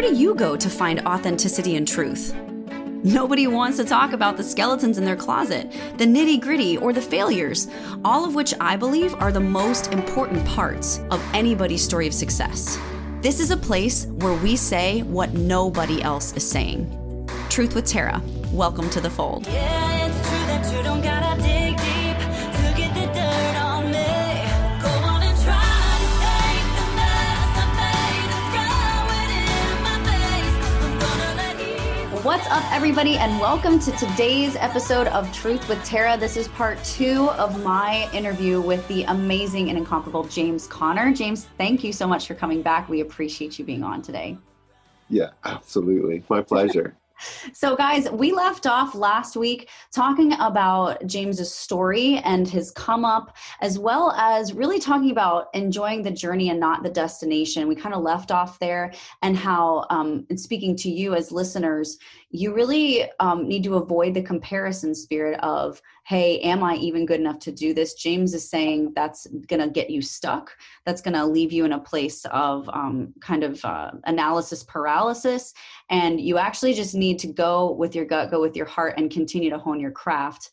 where 0.00 0.10
do 0.10 0.16
you 0.16 0.34
go 0.34 0.56
to 0.56 0.70
find 0.70 1.00
authenticity 1.00 1.76
and 1.76 1.86
truth? 1.86 2.34
Nobody 3.04 3.46
wants 3.46 3.76
to 3.76 3.84
talk 3.84 4.14
about 4.14 4.38
the 4.38 4.42
skeletons 4.42 4.96
in 4.96 5.04
their 5.04 5.14
closet, 5.14 5.70
the 5.98 6.06
nitty 6.06 6.40
gritty, 6.40 6.78
or 6.78 6.94
the 6.94 7.02
failures, 7.02 7.68
all 8.02 8.24
of 8.24 8.34
which 8.34 8.54
I 8.60 8.76
believe 8.76 9.14
are 9.16 9.30
the 9.30 9.40
most 9.40 9.92
important 9.92 10.42
parts 10.46 11.00
of 11.10 11.22
anybody's 11.34 11.84
story 11.84 12.06
of 12.06 12.14
success. 12.14 12.78
This 13.20 13.40
is 13.40 13.50
a 13.50 13.58
place 13.58 14.06
where 14.06 14.32
we 14.42 14.56
say 14.56 15.02
what 15.02 15.34
nobody 15.34 16.00
else 16.00 16.32
is 16.32 16.50
saying. 16.50 17.28
Truth 17.50 17.74
with 17.74 17.84
Tara. 17.84 18.22
Welcome 18.52 18.88
to 18.90 19.02
the 19.02 19.10
fold. 19.10 19.46
Yeah, 19.48 19.90
What's 32.30 32.46
up, 32.46 32.62
everybody, 32.70 33.16
and 33.16 33.40
welcome 33.40 33.80
to 33.80 33.90
today's 33.96 34.54
episode 34.54 35.08
of 35.08 35.32
Truth 35.32 35.68
with 35.68 35.84
Tara. 35.84 36.16
This 36.16 36.36
is 36.36 36.46
part 36.46 36.78
two 36.84 37.28
of 37.30 37.60
my 37.64 38.08
interview 38.12 38.60
with 38.60 38.86
the 38.86 39.02
amazing 39.02 39.68
and 39.68 39.76
incomparable 39.76 40.22
James 40.22 40.68
Conner. 40.68 41.12
James, 41.12 41.48
thank 41.58 41.82
you 41.82 41.92
so 41.92 42.06
much 42.06 42.28
for 42.28 42.36
coming 42.36 42.62
back. 42.62 42.88
We 42.88 43.00
appreciate 43.00 43.58
you 43.58 43.64
being 43.64 43.82
on 43.82 44.00
today. 44.00 44.38
Yeah, 45.08 45.30
absolutely. 45.44 46.22
My 46.28 46.40
pleasure. 46.48 46.96
So, 47.52 47.76
guys, 47.76 48.10
we 48.10 48.32
left 48.32 48.66
off 48.66 48.94
last 48.94 49.36
week 49.36 49.68
talking 49.92 50.32
about 50.34 51.06
James's 51.06 51.52
story 51.52 52.16
and 52.18 52.48
his 52.48 52.70
come 52.70 53.04
up, 53.04 53.36
as 53.60 53.78
well 53.78 54.12
as 54.12 54.54
really 54.54 54.80
talking 54.80 55.10
about 55.10 55.48
enjoying 55.54 56.02
the 56.02 56.10
journey 56.10 56.48
and 56.50 56.58
not 56.58 56.82
the 56.82 56.90
destination. 56.90 57.68
We 57.68 57.74
kind 57.74 57.94
of 57.94 58.02
left 58.02 58.30
off 58.30 58.58
there, 58.58 58.92
and 59.22 59.36
how, 59.36 59.86
um, 59.90 60.26
and 60.30 60.40
speaking 60.40 60.76
to 60.76 60.90
you 60.90 61.14
as 61.14 61.30
listeners, 61.30 61.98
you 62.30 62.54
really 62.54 63.10
um, 63.18 63.48
need 63.48 63.64
to 63.64 63.74
avoid 63.74 64.14
the 64.14 64.22
comparison 64.22 64.94
spirit 64.94 65.38
of, 65.40 65.82
hey, 66.06 66.38
am 66.40 66.62
I 66.62 66.76
even 66.76 67.04
good 67.04 67.18
enough 67.18 67.40
to 67.40 67.52
do 67.52 67.74
this? 67.74 67.94
James 67.94 68.34
is 68.34 68.48
saying 68.48 68.92
that's 68.94 69.26
going 69.48 69.60
to 69.60 69.68
get 69.68 69.90
you 69.90 70.00
stuck. 70.00 70.56
That's 70.86 71.02
going 71.02 71.14
to 71.14 71.26
leave 71.26 71.52
you 71.52 71.64
in 71.64 71.72
a 71.72 71.80
place 71.80 72.24
of 72.26 72.68
um, 72.72 73.12
kind 73.20 73.42
of 73.42 73.64
uh, 73.64 73.90
analysis 74.04 74.62
paralysis. 74.62 75.52
And 75.90 76.20
you 76.20 76.38
actually 76.38 76.74
just 76.74 76.94
need 76.94 77.18
to 77.18 77.26
go 77.26 77.72
with 77.72 77.96
your 77.96 78.04
gut, 78.04 78.30
go 78.30 78.40
with 78.40 78.54
your 78.54 78.66
heart, 78.66 78.94
and 78.96 79.10
continue 79.10 79.50
to 79.50 79.58
hone 79.58 79.80
your 79.80 79.90
craft. 79.90 80.50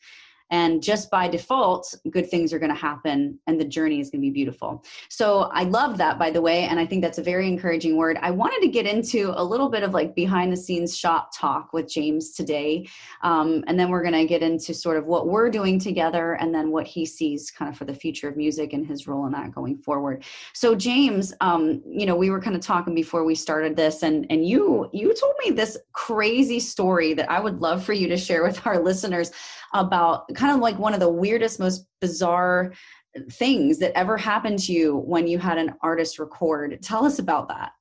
And 0.49 0.81
just 0.81 1.09
by 1.11 1.27
default, 1.27 1.93
good 2.09 2.29
things 2.29 2.53
are 2.53 2.59
going 2.59 2.73
to 2.73 2.75
happen 2.75 3.39
and 3.47 3.59
the 3.59 3.65
journey 3.65 3.99
is 3.99 4.09
going 4.09 4.21
to 4.21 4.27
be 4.27 4.31
beautiful. 4.31 4.83
So 5.09 5.49
I 5.53 5.63
love 5.63 5.97
that, 5.97 6.17
by 6.17 6.31
the 6.31 6.41
way. 6.41 6.63
And 6.63 6.79
I 6.79 6.85
think 6.85 7.01
that's 7.01 7.17
a 7.17 7.23
very 7.23 7.47
encouraging 7.47 7.97
word. 7.97 8.17
I 8.21 8.31
wanted 8.31 8.61
to 8.61 8.69
get 8.69 8.85
into 8.85 9.33
a 9.35 9.43
little 9.43 9.69
bit 9.69 9.83
of 9.83 9.93
like 9.93 10.15
behind 10.15 10.51
the 10.51 10.57
scenes 10.57 10.97
shop 10.97 11.31
talk 11.35 11.73
with 11.73 11.89
James 11.89 12.31
today. 12.31 12.87
Um, 13.23 13.63
and 13.67 13.79
then 13.79 13.89
we're 13.89 14.01
going 14.03 14.13
to 14.13 14.25
get 14.25 14.41
into 14.41 14.73
sort 14.73 14.97
of 14.97 15.05
what 15.05 15.27
we're 15.27 15.49
doing 15.49 15.79
together 15.79 16.33
and 16.33 16.53
then 16.53 16.71
what 16.71 16.87
he 16.87 17.05
sees 17.05 17.51
kind 17.51 17.69
of 17.69 17.77
for 17.77 17.85
the 17.85 17.93
future 17.93 18.29
of 18.29 18.37
music 18.37 18.73
and 18.73 18.85
his 18.85 19.07
role 19.07 19.25
in 19.25 19.33
that 19.33 19.53
going 19.53 19.77
forward. 19.77 20.23
So 20.53 20.75
James, 20.75 21.33
um, 21.41 21.81
you 21.87 22.05
know, 22.05 22.15
we 22.15 22.29
were 22.29 22.41
kind 22.41 22.55
of 22.55 22.61
talking 22.61 22.95
before 22.95 23.23
we 23.25 23.35
started 23.35 23.75
this 23.75 24.03
and, 24.03 24.25
and 24.29 24.47
you, 24.47 24.89
you 24.93 25.13
told 25.13 25.35
me 25.43 25.51
this 25.51 25.77
crazy 25.91 26.59
story 26.59 27.13
that 27.13 27.29
I 27.29 27.39
would 27.39 27.59
love 27.59 27.83
for 27.83 27.93
you 27.93 28.07
to 28.07 28.17
share 28.17 28.43
with 28.43 28.65
our 28.65 28.79
listeners 28.79 29.31
about 29.73 30.33
kind 30.35 30.53
of 30.53 30.59
like 30.59 30.79
one 30.79 30.93
of 30.93 30.99
the 30.99 31.09
weirdest, 31.09 31.59
most 31.59 31.85
bizarre 32.01 32.73
things 33.31 33.79
that 33.79 33.97
ever 33.97 34.17
happened 34.17 34.59
to 34.59 34.73
you 34.73 34.97
when 34.97 35.27
you 35.27 35.39
had 35.39 35.57
an 35.57 35.73
artist 35.81 36.19
record. 36.19 36.77
Tell 36.81 37.05
us 37.05 37.19
about 37.19 37.47
that. 37.49 37.71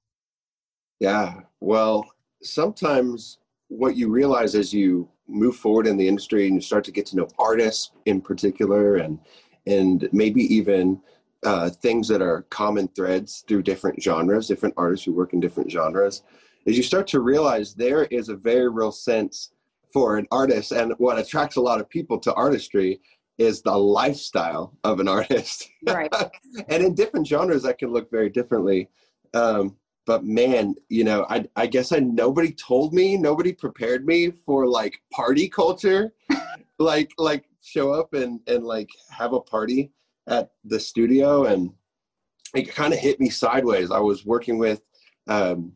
Yeah. 0.98 1.40
Well, 1.60 2.06
sometimes 2.42 3.38
what 3.68 3.96
you 3.96 4.08
realize 4.08 4.54
as 4.54 4.72
you 4.72 5.08
move 5.28 5.56
forward 5.56 5.86
in 5.86 5.96
the 5.96 6.06
industry 6.06 6.46
and 6.46 6.54
you 6.54 6.60
start 6.60 6.84
to 6.84 6.92
get 6.92 7.06
to 7.06 7.16
know 7.16 7.28
artists 7.38 7.90
in 8.06 8.20
particular 8.20 8.96
and 8.96 9.18
and 9.66 10.08
maybe 10.12 10.42
even 10.54 11.00
uh, 11.42 11.68
things 11.68 12.06
that 12.06 12.22
are 12.22 12.42
common 12.50 12.86
threads 12.88 13.44
through 13.48 13.62
different 13.62 14.00
genres, 14.00 14.46
different 14.46 14.74
artists 14.76 15.04
who 15.04 15.12
work 15.12 15.32
in 15.32 15.40
different 15.40 15.70
genres, 15.70 16.22
is 16.66 16.76
you 16.76 16.84
start 16.84 17.06
to 17.08 17.20
realize 17.20 17.74
there 17.74 18.04
is 18.04 18.28
a 18.28 18.36
very 18.36 18.68
real 18.68 18.92
sense 18.92 19.50
for 19.92 20.16
an 20.16 20.26
artist 20.30 20.72
and 20.72 20.92
what 20.98 21.18
attracts 21.18 21.56
a 21.56 21.60
lot 21.60 21.80
of 21.80 21.88
people 21.88 22.18
to 22.20 22.34
artistry 22.34 23.00
is 23.38 23.62
the 23.62 23.76
lifestyle 23.76 24.76
of 24.84 25.00
an 25.00 25.08
artist. 25.18 25.68
Right. 25.86 26.12
and 26.68 26.84
in 26.84 26.94
different 26.94 27.26
genres 27.26 27.62
that 27.62 27.78
can 27.78 27.92
look 27.92 28.10
very 28.10 28.30
differently. 28.30 28.88
Um, 29.34 29.76
but 30.06 30.24
man 30.24 30.76
you 30.88 31.02
know 31.02 31.26
I, 31.28 31.46
I 31.56 31.66
guess 31.66 31.90
i 31.90 31.98
nobody 31.98 32.52
told 32.52 32.94
me 32.94 33.16
nobody 33.16 33.52
prepared 33.52 34.06
me 34.06 34.30
for 34.30 34.66
like 34.66 35.00
party 35.12 35.48
culture. 35.48 36.12
Like 36.78 37.10
like 37.16 37.46
show 37.62 37.90
up 37.90 38.12
and 38.12 38.38
and 38.46 38.62
like 38.62 38.90
have 39.08 39.32
a 39.32 39.40
party 39.40 39.92
at 40.28 40.50
the 40.66 40.78
studio 40.78 41.44
and 41.46 41.72
it 42.54 42.74
kind 42.74 42.92
of 42.92 42.98
hit 42.98 43.20
me 43.20 43.30
sideways. 43.30 43.90
I 43.90 43.98
was 43.98 44.24
working 44.24 44.58
with 44.58 44.82
um, 45.26 45.72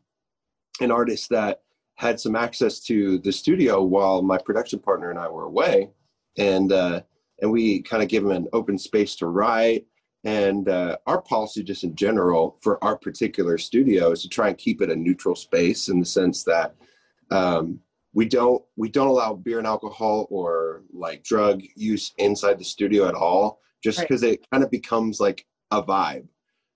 an 0.81 0.91
artist 0.91 1.29
that 1.31 1.63
had 2.01 2.19
some 2.19 2.35
access 2.35 2.81
to 2.81 3.19
the 3.19 3.31
studio 3.31 3.83
while 3.83 4.23
my 4.23 4.39
production 4.39 4.79
partner 4.79 5.11
and 5.11 5.19
I 5.19 5.29
were 5.29 5.45
away, 5.45 5.91
and 6.39 6.73
uh, 6.73 7.03
and 7.43 7.53
we 7.53 7.83
kind 7.83 8.03
of 8.03 8.09
give 8.09 8.25
him 8.25 8.31
an 8.31 8.49
open 8.55 8.79
space 8.79 9.15
to 9.17 9.27
write. 9.27 9.85
And 10.25 10.69
uh, 10.69 10.97
our 11.07 11.21
policy, 11.21 11.63
just 11.63 11.85
in 11.85 11.95
general, 11.95 12.57
for 12.63 12.83
our 12.83 12.97
particular 12.97 13.59
studio, 13.59 14.13
is 14.13 14.23
to 14.23 14.31
try 14.31 14.49
and 14.49 14.57
keep 14.57 14.81
it 14.81 14.91
a 14.91 14.97
neutral 14.97 15.35
space 15.35 15.89
in 15.91 16.01
the 16.01 16.07
sense 16.07 16.43
that 16.45 16.75
um, 17.31 17.79
we 18.15 18.25
don't 18.25 18.63
we 18.77 18.89
don't 18.89 19.09
allow 19.09 19.35
beer 19.35 19.59
and 19.59 19.67
alcohol 19.67 20.27
or 20.31 20.83
like 20.93 21.23
drug 21.23 21.63
use 21.77 22.13
inside 22.17 22.59
the 22.59 22.65
studio 22.65 23.09
at 23.09 23.15
all, 23.15 23.61
just 23.85 23.99
Right. 23.99 24.09
because 24.09 24.23
it 24.23 24.47
kind 24.51 24.65
of 24.65 24.71
becomes 24.71 25.21
like 25.21 25.47
a 25.71 25.83
vibe. 25.83 26.27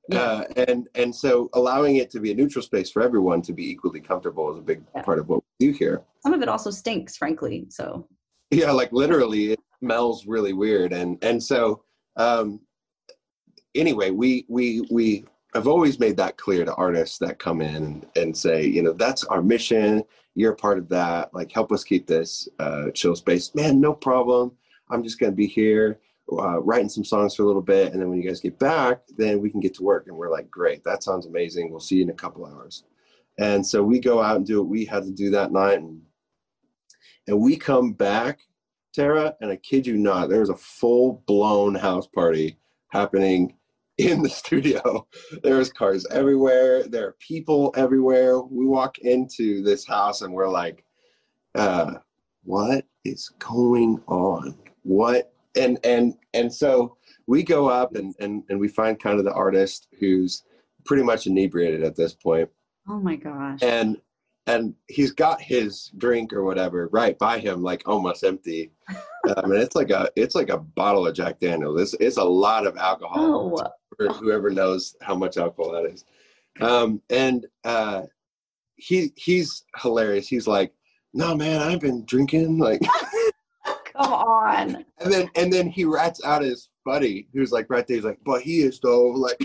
Yeah. 0.09 0.21
Uh, 0.21 0.45
and 0.57 0.89
and 0.95 1.15
so 1.15 1.49
allowing 1.55 1.97
it 1.97 2.11
to 2.11 2.21
be 2.21 2.31
a 2.31 2.35
neutral 2.35 2.63
space 2.63 2.91
for 2.91 3.03
everyone 3.03 3.41
to 3.43 3.53
be 3.53 3.69
equally 3.71 4.01
comfortable 4.01 4.53
is 4.53 4.59
a 4.59 4.63
big 4.63 4.83
Yeah. 4.95 5.03
part 5.03 5.19
of 5.19 5.29
what 5.29 5.43
we 5.61 5.69
do 5.69 5.73
here. 5.73 6.03
Some 6.23 6.35
of 6.35 6.43
it 6.43 6.49
also 6.49 6.71
stinks, 6.71 7.17
frankly. 7.17 7.67
So 7.71 8.07
Yeah, 8.51 8.71
like 8.73 8.93
literally, 8.93 9.53
it 9.53 9.61
smells 9.81 10.27
really 10.27 10.53
weird, 10.53 10.93
and 10.93 11.23
and 11.25 11.43
so 11.43 11.83
um, 12.17 12.61
anyway, 13.75 14.11
we 14.11 14.45
we 14.49 14.87
we 14.91 15.25
have 15.55 15.67
always 15.67 15.99
made 15.99 16.17
that 16.17 16.37
clear 16.37 16.65
to 16.65 16.75
artists 16.75 17.19
that 17.19 17.39
come 17.39 17.61
in 17.63 17.77
and, 17.77 18.07
and 18.17 18.37
say, 18.37 18.67
you 18.67 18.83
know, 18.83 18.93
that's 18.93 19.25
our 19.25 19.41
mission. 19.43 20.03
You're 20.35 20.55
part 20.57 20.79
of 20.79 20.89
that. 20.89 21.33
Like, 21.33 21.53
help 21.53 21.71
us 21.71 21.85
keep 21.85 22.09
this 22.09 22.49
uh, 22.59 22.91
chill 22.93 23.15
space. 23.15 23.55
Man, 23.55 23.81
no 23.81 23.93
problem. 23.95 24.53
I'm 24.91 25.03
just 25.03 25.19
gonna 25.19 25.33
be 25.33 25.47
here. 25.47 26.01
Uh, 26.33 26.59
writing 26.63 26.89
some 26.89 27.05
songs 27.05 27.35
for 27.35 27.43
a 27.43 27.47
little 27.47 27.63
bit, 27.63 27.93
and 27.93 28.01
then 28.01 28.09
when 28.09 28.21
you 28.21 28.27
guys 28.27 28.41
get 28.41 28.59
back, 28.59 29.03
then 29.19 29.41
we 29.41 29.51
can 29.51 29.61
get 29.61 29.75
to 29.75 29.83
work. 29.83 30.07
And 30.07 30.17
we're 30.17 30.31
like, 30.31 30.51
great, 30.51 30.83
that 30.85 31.03
sounds 31.03 31.27
amazing. 31.27 31.71
We'll 31.71 31.81
see 31.81 31.97
you 31.97 32.03
in 32.03 32.11
a 32.11 32.15
couple 32.15 32.47
hours. 32.47 32.85
And 33.39 33.65
so 33.67 33.83
we 33.83 34.01
go 34.01 34.23
out 34.23 34.37
and 34.37 34.47
do 34.47 34.63
what 34.63 34.71
we 34.71 34.87
had 34.87 35.05
to 35.05 35.11
do 35.11 35.31
that 35.31 35.53
night, 35.53 35.81
and 35.81 36.01
and 37.27 37.41
we 37.41 37.57
come 37.57 37.93
back, 37.93 38.41
Tara, 38.95 39.35
and 39.41 39.51
I 39.51 39.57
kid 39.57 39.87
you 39.87 39.97
not, 39.97 40.29
there 40.29 40.41
was 40.41 40.51
a 40.51 40.57
full 40.57 41.23
blown 41.27 41.75
house 41.75 42.07
party 42.07 42.59
happening 42.89 43.57
in 43.99 44.23
the 44.23 44.29
studio. 44.29 45.07
There 45.43 45.57
was 45.57 45.73
cars 45.73 46.07
everywhere. 46.11 46.85
There 46.85 47.07
are 47.07 47.17
people 47.21 47.73
everywhere. 47.77 48.41
We 48.41 48.67
walk 48.67 48.99
into 48.99 49.63
this 49.63 49.87
house 49.87 50.23
and 50.23 50.33
we're 50.33 50.51
like, 50.51 50.85
uh, 51.55 51.95
"What 52.43 52.87
is 53.05 53.29
going 53.39 54.03
on? 54.07 54.59
What?" 54.83 55.34
And 55.57 55.79
and 55.85 56.15
and 56.33 56.53
so 56.53 56.97
we 57.27 57.43
go 57.43 57.69
up 57.69 57.95
and 57.97 58.15
and 58.21 58.43
and 58.49 58.59
we 58.59 58.69
find 58.69 58.99
kind 59.01 59.19
of 59.19 59.25
the 59.25 59.33
artist 59.33 59.89
who's 59.99 60.43
pretty 60.85 61.03
much 61.03 61.27
inebriated 61.27 61.83
at 61.83 61.97
this 61.97 62.15
point. 62.15 62.49
Oh 62.89 62.99
my 63.01 63.17
gosh. 63.17 63.61
and 63.63 63.97
and 64.47 64.75
he's 64.89 65.11
got 65.13 65.41
his 65.41 65.91
drink 65.97 66.33
or 66.35 66.45
whatever 66.45 66.89
right 66.93 67.19
by 67.19 67.39
him 67.39 67.63
like 67.63 67.83
almost 67.87 68.25
empty. 68.25 68.71
Um, 69.39 69.53
and 69.53 69.63
it's 69.63 69.75
like 69.75 69.89
a 69.89 70.11
it's 70.17 70.35
like 70.35 70.51
a 70.51 70.59
bottle 70.59 71.07
of 71.07 71.15
jack 71.15 71.41
daniels. 71.41 71.81
It's, 71.81 71.95
it's 71.99 72.19
a 72.19 72.23
lot 72.25 72.67
of 72.67 72.77
alcohol 72.77 73.59
Oh, 73.59 73.73
for 73.97 74.13
whoever 74.13 74.51
knows 74.51 74.95
how 75.01 75.15
much 75.15 75.39
alcohol 75.39 75.73
that 75.73 75.87
is. 75.87 76.05
Um, 76.61 77.01
and 77.09 77.47
uh, 77.65 78.03
he 78.77 79.13
he's 79.17 79.65
hilarious. 79.81 80.29
He's 80.29 80.47
like 80.47 80.75
no 81.15 81.35
man 81.35 81.63
i've 81.63 81.81
been 81.81 82.05
drinking 82.07 82.59
like 82.59 82.81
come 83.97 84.13
on. 84.13 84.85
and 85.01 85.13
then 85.13 85.31
and 85.37 85.53
then 85.53 85.69
he 85.69 85.85
rats 85.85 86.21
out 86.25 86.43
his 86.43 86.69
buddy 86.85 87.29
who's 87.33 87.53
like 87.53 87.67
right 87.71 87.87
there 87.87 87.97
he's 87.97 88.05
like 88.05 88.19
but 88.25 88.41
he 88.43 88.61
is 88.63 88.79
though 88.81 89.07
like 89.07 89.41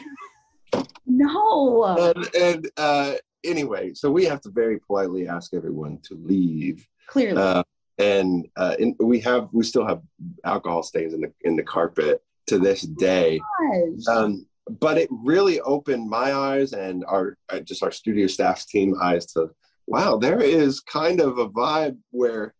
No. 1.05 2.13
and, 2.15 2.35
and 2.35 2.71
uh 2.77 3.13
anyway 3.43 3.93
so 3.93 4.11
we 4.11 4.25
have 4.25 4.41
to 4.41 4.49
very 4.49 4.79
politely 4.79 5.27
ask 5.27 5.53
everyone 5.53 5.99
to 6.03 6.15
leave 6.15 6.85
Clearly. 7.07 7.41
uh, 7.41 7.63
and 7.97 8.47
uh, 8.55 8.75
and 8.79 8.95
we 8.99 9.19
have 9.21 9.49
we 9.51 9.63
still 9.63 9.85
have 9.85 10.01
alcohol 10.45 10.83
stains 10.83 11.13
in 11.13 11.21
the 11.21 11.31
in 11.41 11.55
the 11.57 11.63
carpet 11.63 12.21
to 12.47 12.57
this 12.57 12.81
day. 12.81 13.39
Gosh. 13.59 14.07
Um, 14.15 14.45
but 14.79 14.97
it 14.97 15.09
really 15.11 15.59
opened 15.61 16.09
my 16.09 16.31
eyes 16.33 16.71
and 16.73 17.03
our 17.05 17.37
uh, 17.49 17.59
just 17.59 17.83
our 17.83 17.91
studio 17.91 18.27
staff's 18.27 18.65
team 18.65 18.95
eyes 19.01 19.25
to 19.33 19.49
wow, 19.87 20.15
there 20.17 20.39
is 20.41 20.79
kind 20.79 21.19
of 21.19 21.39
a 21.39 21.49
vibe 21.49 21.97
where 22.11 22.53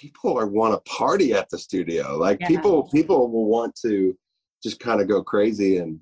people 0.00 0.38
are 0.38 0.46
want 0.46 0.72
to 0.72 0.90
party 0.90 1.34
at 1.34 1.50
the 1.50 1.58
studio. 1.58 2.16
Like 2.16 2.40
Yeah. 2.40 2.48
people 2.48 2.88
people 2.88 3.30
will 3.30 3.46
want 3.46 3.74
to 3.82 4.16
just 4.62 4.80
kind 4.80 5.00
of 5.00 5.08
go 5.08 5.22
crazy 5.22 5.76
and 5.78 6.00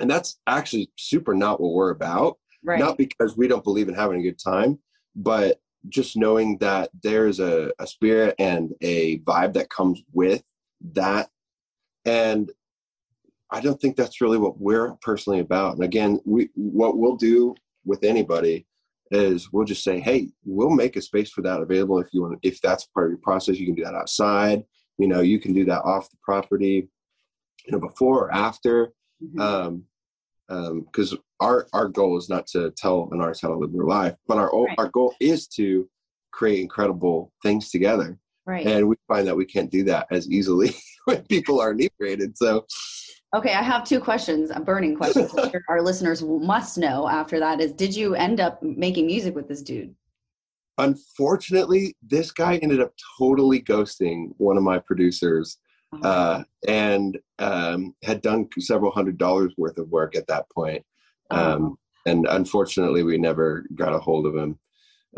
and 0.00 0.10
that's 0.10 0.40
actually 0.46 0.90
super 0.96 1.34
not 1.34 1.60
what 1.60 1.74
we're 1.74 1.90
about. 1.90 2.38
Right. 2.64 2.78
Not 2.78 2.96
because 2.96 3.36
we 3.36 3.48
don't 3.48 3.64
believe 3.64 3.88
in 3.88 3.94
having 3.94 4.20
a 4.20 4.22
good 4.22 4.38
time, 4.38 4.78
but 5.14 5.60
just 5.88 6.16
knowing 6.16 6.58
that 6.58 6.90
there's 7.02 7.40
a, 7.40 7.72
a 7.78 7.86
spirit 7.86 8.34
and 8.38 8.72
a 8.80 9.18
vibe 9.20 9.52
that 9.54 9.68
comes 9.68 10.00
with 10.12 10.42
that. 10.92 11.28
And 12.04 12.50
I 13.50 13.60
don't 13.60 13.80
think 13.80 13.96
that's 13.96 14.20
really 14.20 14.38
what 14.38 14.58
we're 14.58 14.94
personally 15.02 15.40
about. 15.40 15.74
And 15.74 15.84
again, 15.84 16.20
we 16.24 16.48
what 16.54 16.96
we'll 16.96 17.16
do 17.16 17.54
with 17.84 18.04
anybody 18.04 18.66
is 19.12 19.52
we'll 19.52 19.64
just 19.64 19.84
say, 19.84 20.00
hey, 20.00 20.28
we'll 20.44 20.70
make 20.70 20.96
a 20.96 21.02
space 21.02 21.30
for 21.30 21.42
that 21.42 21.60
available 21.60 21.98
if 22.00 22.08
you 22.12 22.22
want. 22.22 22.38
If 22.42 22.60
that's 22.60 22.86
part 22.86 23.06
of 23.06 23.10
your 23.12 23.20
process, 23.22 23.58
you 23.58 23.66
can 23.66 23.74
do 23.74 23.84
that 23.84 23.94
outside. 23.94 24.64
You 24.98 25.06
know, 25.08 25.20
you 25.20 25.38
can 25.38 25.52
do 25.52 25.64
that 25.66 25.82
off 25.82 26.10
the 26.10 26.16
property. 26.22 26.88
You 27.66 27.72
know, 27.72 27.78
before 27.80 28.24
or 28.26 28.34
after. 28.34 28.92
Mhm. 29.22 29.40
Um, 30.48 30.80
because 30.80 31.16
our 31.40 31.66
our 31.72 31.88
goal 31.88 32.18
is 32.18 32.28
not 32.28 32.46
to 32.48 32.72
tell 32.76 33.08
an 33.12 33.20
artist 33.20 33.40
how 33.42 33.48
to 33.48 33.54
live 33.56 33.72
their 33.72 33.84
life, 33.84 34.14
but 34.26 34.36
our 34.38 34.50
Right. 34.52 34.74
our 34.78 34.88
goal 34.88 35.14
is 35.20 35.46
to 35.58 35.88
create 36.32 36.60
incredible 36.60 37.32
things 37.42 37.70
together. 37.70 38.18
right. 38.46 38.66
And 38.66 38.88
we 38.88 38.96
find 39.06 39.26
that 39.28 39.36
we 39.36 39.44
can't 39.46 39.70
do 39.70 39.84
that 39.84 40.08
as 40.10 40.28
easily 40.28 40.74
when 41.04 41.22
people 41.26 41.60
are 41.60 41.70
inebriated. 41.70 42.36
So 42.36 42.66
Okay, 43.34 43.54
I 43.54 43.62
have 43.62 43.84
two 43.84 43.98
questions, 43.98 44.50
a 44.50 44.60
burning 44.60 44.94
question 44.94 45.26
our 45.68 45.80
listeners 45.80 46.22
must 46.22 46.76
know 46.76 47.08
after 47.08 47.38
that 47.40 47.60
is 47.60 47.72
did 47.72 47.96
you 47.96 48.14
end 48.14 48.40
up 48.40 48.62
making 48.62 49.06
music 49.06 49.34
with 49.34 49.48
this 49.48 49.62
dude? 49.62 49.94
unfortunately, 50.78 51.94
this 52.02 52.30
guy 52.32 52.56
ended 52.56 52.80
up 52.80 52.92
totally 53.18 53.60
ghosting 53.60 54.32
one 54.38 54.56
of 54.56 54.62
my 54.62 54.78
producers 54.78 55.58
Uh-huh. 55.92 56.08
uh, 56.08 56.44
and 56.66 57.18
um, 57.38 57.94
had 58.02 58.22
done 58.22 58.48
several 58.58 58.90
hundred 58.90 59.18
dollars 59.18 59.52
worth 59.58 59.76
of 59.76 59.90
work 59.90 60.16
at 60.16 60.26
that 60.28 60.48
point. 60.50 60.82
Um, 61.30 61.76
and 62.06 62.26
unfortunately, 62.30 63.02
we 63.02 63.18
never 63.18 63.66
got 63.74 63.92
a 63.94 63.98
hold 63.98 64.24
of 64.26 64.34
him. 64.34 64.58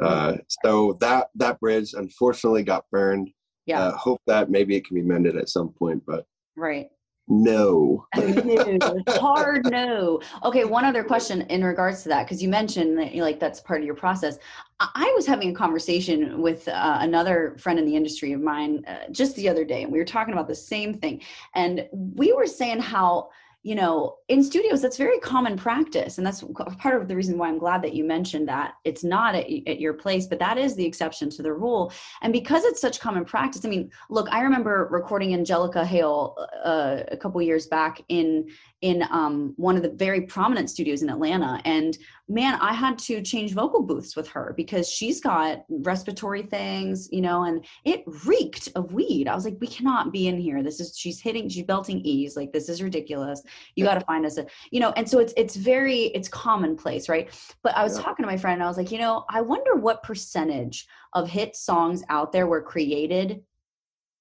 Uh, 0.03 0.33
so 0.65 0.95
that 1.01 1.29
that 1.37 1.61
bridge 1.61 1.95
unfortunately 1.95 2.65
got 2.65 2.85
burned. 2.91 3.31
yeah, 3.67 3.81
Uh, 3.81 3.97
hope 3.97 4.21
that 4.27 4.51
maybe 4.51 4.75
it 4.75 4.85
can 4.85 4.97
be 4.97 5.03
mended 5.03 5.37
at 5.37 5.49
some 5.49 5.69
point, 5.69 6.03
but 6.05 6.27
right. 6.57 6.89
No. 7.27 8.07
hard 9.09 9.65
no. 9.71 10.21
Okay, 10.45 10.65
one 10.65 10.85
other 10.85 11.03
question 11.03 11.43
in 11.43 11.65
regards 11.65 12.03
to 12.03 12.09
that, 12.11 12.25
because 12.25 12.43
you 12.43 12.49
mentioned 12.49 12.99
that 12.99 13.15
like 13.17 13.41
that's 13.41 13.61
part 13.61 13.81
of 13.81 13.87
your 13.87 13.95
process. 13.95 14.39
I, 14.81 14.89
I 14.95 15.13
was 15.17 15.27
having 15.27 15.51
a 15.51 15.55
conversation 15.55 16.43
with 16.43 16.69
uh, 16.69 16.99
another 17.01 17.57
friend 17.59 17.79
in 17.79 17.87
the 17.87 17.97
industry 17.97 18.33
of 18.33 18.41
mine 18.41 18.85
uh, 18.87 19.11
just 19.11 19.37
the 19.37 19.49
other 19.49 19.65
day, 19.65 19.85
and 19.85 19.93
we 19.93 19.99
were 19.99 20.05
talking 20.05 20.35
about 20.35 20.49
the 20.49 20.55
same 20.55 20.93
thing, 20.93 21.23
and 21.55 21.89
we 21.93 22.33
were 22.33 22.47
saying 22.47 22.81
how 22.81 23.31
you 23.65 23.75
know 23.75 24.17
in 24.29 24.45
studios 24.45 24.83
that's 24.83 24.99
very 24.99 25.19
common 25.21 25.57
practice 25.57 26.19
and 26.19 26.27
that's 26.27 26.45
part 26.79 27.01
of 27.01 27.09
the 27.09 27.17
reason 27.17 27.39
why 27.39 27.49
i'm 27.49 27.59
glad 27.59 27.83
that 27.83 27.95
you 27.95 28.05
mentioned 28.05 28.47
that 28.47 28.75
it's 28.85 29.03
not 29.03 29.35
at, 29.35 29.47
at 29.67 29.81
your 29.81 29.95
place 29.95 30.27
but 30.27 30.39
that 30.39 30.59
is 30.59 30.77
the 30.77 30.85
exception 30.85 31.31
to 31.31 31.43
the 31.43 31.53
rule. 31.53 31.93
And 32.21 32.33
because 32.33 32.65
it's 32.65 32.81
such 32.81 33.01
common 33.01 33.25
practice 33.25 33.65
i 33.65 33.69
mean 33.69 33.91
look 34.11 34.29
i 34.31 34.43
remember 34.43 34.87
recording 34.91 35.33
angelica 35.33 35.85
hale 35.85 36.37
uh, 36.63 37.05
a 37.09 37.17
couple 37.17 37.41
years 37.41 37.67
back 37.67 38.03
in 38.09 38.47
in 38.85 39.03
um, 39.11 39.55
one 39.57 39.77
of 39.77 39.83
the 39.83 39.89
very 40.07 40.21
prominent 40.21 40.69
studios 40.69 41.03
in 41.03 41.09
atlanta. 41.09 41.59
And 41.65 41.97
man 42.29 42.59
i 42.63 42.73
had 42.73 42.99
to 42.99 43.21
change 43.21 43.53
vocal 43.53 43.83
booths 43.83 44.17
with 44.17 44.27
her 44.29 44.55
because 44.57 44.89
she's 44.89 45.21
got 45.21 45.63
respiratory 45.69 46.43
things 46.43 47.07
you 47.13 47.21
know 47.21 47.45
and 47.45 47.67
it 47.85 48.03
reeked 48.25 48.71
of 48.77 48.93
weed. 48.93 49.29
I 49.29 49.35
was 49.35 49.45
like 49.45 49.59
we 49.61 49.67
cannot 49.67 50.13
be 50.13 50.29
in 50.29 50.39
here. 50.39 50.63
This 50.63 50.81
is 50.81 50.97
she's 50.97 51.21
hitting 51.21 51.49
she's 51.49 51.65
belting 51.65 52.01
e's. 52.01 52.37
Like 52.37 52.53
this 52.53 52.69
is 52.69 52.83
ridiculous. 52.83 53.43
You 53.77 53.85
got 53.85 53.99
to 54.01 54.07
find 54.07 54.25
us 54.27 54.37
a 54.39 54.47
you 54.71 54.81
know 54.81 54.93
and 54.97 55.09
so 55.09 55.19
it's 55.19 55.35
it's 55.37 55.57
very 55.57 56.01
it's 56.17 56.29
commonplace 56.29 57.09
right? 57.09 57.27
But 57.63 57.77
i 57.77 57.83
was 57.83 57.97
Yeah. 57.97 58.05
talking 58.05 58.23
to 58.25 58.31
my 58.31 58.37
friend 58.37 58.55
and 58.55 58.63
i 58.63 58.69
was 58.69 58.77
like 58.77 58.93
you 58.93 58.99
know 58.99 59.25
i 59.31 59.41
wonder 59.41 59.75
what 59.87 60.03
percentage 60.03 60.87
of 61.15 61.29
hit 61.29 61.57
songs 61.57 62.03
out 62.11 62.33
there 62.33 62.47
were 62.47 62.63
created 62.63 63.43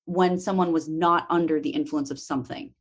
when 0.06 0.40
someone 0.40 0.72
was 0.72 0.88
not 0.88 1.26
under 1.30 1.60
the 1.60 1.70
influence 1.70 2.12
of 2.12 2.20
something 2.20 2.74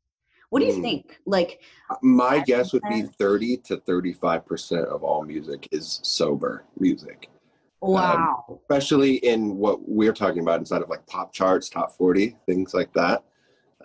what 0.52 0.60
do 0.60 0.66
you 0.66 0.74
Hmm. 0.74 0.82
think 0.82 1.18
like 1.24 1.60
My 2.02 2.40
guess 2.40 2.74
would 2.74 2.82
be 2.90 3.02
30 3.02 3.56
to 3.68 3.78
35% 3.78 4.84
of 4.84 5.02
all 5.02 5.22
music 5.24 5.66
is 5.72 5.98
sober 6.02 6.64
music, 6.78 7.30
wow 7.80 8.44
especially 8.60 9.14
in 9.16 9.56
what 9.56 9.88
we're 9.88 10.12
talking 10.12 10.42
about 10.42 10.60
inside 10.60 10.82
of 10.82 10.90
like 10.90 11.06
pop 11.06 11.32
charts, 11.32 11.70
top 11.70 11.96
40, 11.96 12.36
things 12.44 12.74
like 12.74 12.92
that. 12.92 13.24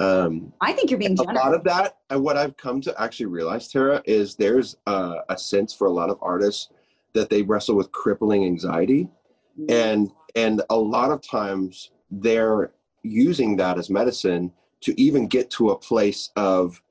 Um, 0.01 0.51
i 0.61 0.73
think 0.73 0.91
you're 0.91 0.99
being 0.99 1.13
a 1.13 1.15
generous 1.15 1.41
lot 1.43 1.53
of 1.55 1.63
that, 1.63 1.97
and 2.09 2.21
what 2.21 2.35
I've 2.37 2.57
come 2.57 2.81
to 2.81 3.01
actually 3.01 3.27
realize, 3.27 3.69
Tara, 3.69 4.03
is 4.05 4.35
there's 4.35 4.75
uh, 4.85 5.19
a 5.29 5.37
sense 5.37 5.73
for 5.73 5.87
a 5.87 5.91
lot 5.91 6.09
of 6.09 6.17
artists 6.21 6.69
that 7.13 7.29
they 7.29 7.41
wrestle 7.43 7.75
with 7.75 7.91
crippling 7.93 8.43
anxiety. 8.43 9.07
and 9.69 10.11
and 10.35 10.61
a 10.69 10.77
lot 10.77 11.09
of 11.11 11.19
times 11.21 11.91
they're 12.11 12.71
using 13.03 13.55
that 13.55 13.79
as 13.79 13.89
medicine 13.89 14.51
to 14.81 15.00
even 15.00 15.27
get 15.27 15.50
to 15.51 15.69
a 15.69 15.77
place 15.77 16.29
of 16.35 16.81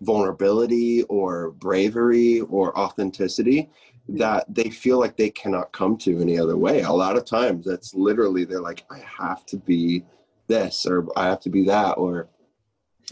vulnerability 0.00 1.02
or 1.04 1.50
bravery 1.52 2.40
or 2.42 2.76
authenticity 2.78 3.68
that 4.08 4.44
they 4.52 4.70
feel 4.70 4.98
like 4.98 5.16
they 5.16 5.30
cannot 5.30 5.72
come 5.72 5.96
to 5.96 6.20
any 6.20 6.38
other 6.38 6.56
way. 6.56 6.82
A 6.82 6.90
lot 6.90 7.16
of 7.16 7.24
times 7.24 7.64
that's 7.64 7.94
literally 7.94 8.44
they're 8.44 8.60
like 8.60 8.84
i 8.90 8.98
have 8.98 9.44
to 9.46 9.56
be 9.58 10.04
this 10.48 10.86
or 10.86 11.06
i 11.16 11.26
have 11.26 11.40
to 11.40 11.50
be 11.50 11.64
that 11.64 11.92
or 11.92 12.28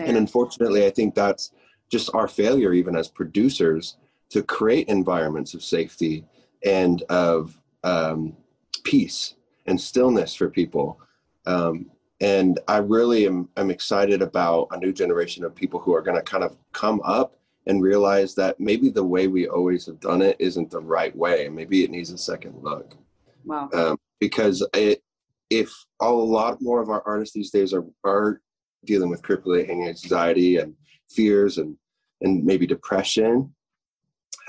and 0.00 0.17
unfortunately 0.17 0.87
i 0.87 0.91
think 0.91 1.14
that's 1.14 1.53
just 1.88 2.11
our 2.14 2.26
failure 2.26 2.73
even 2.73 2.97
as 2.97 3.09
producers 3.09 3.97
to 4.31 4.43
create 4.43 4.88
environments 4.88 5.55
of 5.55 5.62
safety 5.62 6.25
and 6.64 7.03
of 7.09 7.59
um, 7.85 8.37
peace 8.85 9.35
and 9.67 9.81
stillness 9.81 10.35
for 10.35 10.49
people. 10.49 11.00
Um, 11.47 11.91
and 12.20 12.59
i 12.69 12.79
really 12.79 13.26
am 13.26 13.49
am 13.56 13.70
excited 13.70 14.23
about 14.23 14.69
a 14.73 14.79
new 14.79 14.93
generation 14.93 15.44
of 15.44 15.55
people 15.55 15.79
who 15.79 15.94
are 15.94 16.03
going 16.03 16.17
to 16.17 16.23
kind 16.23 16.44
of 16.44 16.56
come 16.73 17.00
up 17.05 17.38
and 17.69 17.82
realize 17.82 18.35
that 18.35 18.59
maybe 18.59 18.88
the 18.88 19.05
way 19.05 19.26
we 19.26 19.47
always 19.47 19.85
have 19.85 20.00
done 20.00 20.23
it 20.23 20.37
isn't 20.38 20.70
the 20.70 20.81
right 20.81 21.15
way. 21.15 21.47
And 21.47 21.55
maybe 21.55 21.85
it 21.85 21.91
needs 21.91 22.11
a 22.11 22.19
second 22.19 22.57
look. 22.62 22.97
Wow. 23.45 23.69
Um, 23.75 23.99
because 24.21 24.66
it, 24.73 25.02
if 25.50 25.71
a 26.00 26.11
lot 26.11 26.62
more 26.62 26.81
of 26.81 26.88
our 26.88 27.02
artists 27.07 27.35
these 27.35 27.50
days 27.50 27.75
are, 27.75 27.85
are 28.04 28.40
dealing 28.87 29.11
with 29.11 29.23
crippling 29.23 29.87
anxiety 29.87 30.57
and 30.57 30.75
fears 31.11 31.59
and, 31.59 31.76
and 32.23 32.42
maybe 32.42 32.66
depression, 32.66 33.54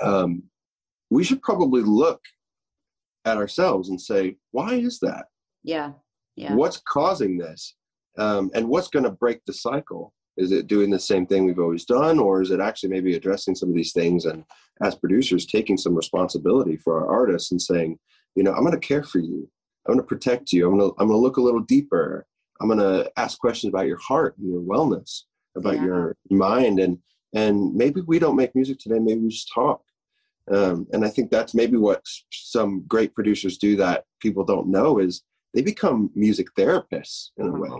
um, 0.02 0.42
we 1.10 1.22
should 1.22 1.42
probably 1.42 1.82
look 1.82 2.22
at 3.26 3.36
ourselves 3.36 3.90
and 3.90 4.00
say, 4.00 4.36
why 4.50 4.74
is 4.74 4.98
that? 5.00 5.26
yeah 5.62 5.92
yeah 6.40 6.54
What's 6.54 6.78
causing 6.78 7.38
this? 7.38 7.74
Um, 8.18 8.50
and 8.54 8.68
what's 8.68 8.88
going 8.88 9.04
to 9.04 9.10
break 9.10 9.40
the 9.46 9.52
cycle? 9.52 10.12
Is 10.36 10.52
it 10.52 10.66
doing 10.66 10.90
the 10.90 10.98
same 10.98 11.26
thing 11.26 11.44
we've 11.44 11.58
always 11.58 11.84
done, 11.84 12.18
or 12.18 12.40
is 12.42 12.50
it 12.50 12.60
actually 12.60 12.90
maybe 12.90 13.14
addressing 13.14 13.54
some 13.54 13.68
of 13.68 13.74
these 13.74 13.92
things 13.92 14.24
and 14.24 14.44
as 14.82 14.94
producers 14.94 15.44
taking 15.46 15.76
some 15.76 15.94
responsibility 15.94 16.76
for 16.76 16.98
our 16.98 17.08
artists 17.20 17.50
and 17.52 17.60
saying, 17.60 17.98
you 18.34 18.42
know, 18.42 18.52
I'm 18.52 18.64
going 18.64 18.72
to 18.80 18.86
care 18.92 19.02
for 19.02 19.18
you. 19.18 19.48
I'm 19.86 19.94
going 19.94 20.00
to 20.04 20.06
protect 20.14 20.52
you. 20.52 20.66
I'm 20.66 20.78
going 20.78 20.90
to 20.90 20.96
I'm 20.98 21.08
going 21.08 21.18
to 21.18 21.22
look 21.26 21.36
a 21.36 21.42
little 21.42 21.60
deeper. 21.60 22.26
I'm 22.60 22.68
going 22.68 22.78
to 22.78 23.10
ask 23.16 23.38
questions 23.38 23.70
about 23.72 23.86
your 23.86 23.98
heart 23.98 24.36
and 24.38 24.50
your 24.50 24.62
wellness, 24.62 25.22
about 25.56 25.76
Yeah. 25.76 25.84
your 25.84 26.16
mind, 26.30 26.78
and 26.80 26.98
and 27.34 27.74
maybe 27.74 28.00
we 28.06 28.18
don't 28.18 28.36
make 28.36 28.54
music 28.54 28.78
today. 28.78 28.98
Maybe 28.98 29.20
we 29.20 29.28
just 29.28 29.52
talk. 29.54 29.82
Um, 30.50 30.86
and 30.92 31.04
I 31.04 31.10
think 31.10 31.30
that's 31.30 31.54
maybe 31.54 31.76
what 31.76 32.02
some 32.32 32.82
great 32.88 33.14
producers 33.14 33.56
do 33.58 33.76
that 33.76 34.04
people 34.20 34.44
don't 34.44 34.68
know 34.68 34.98
is 34.98 35.22
they 35.54 35.62
become 35.62 36.10
music 36.14 36.48
therapists 36.56 37.30
in 37.38 37.48
a 37.48 37.52
way. 37.52 37.70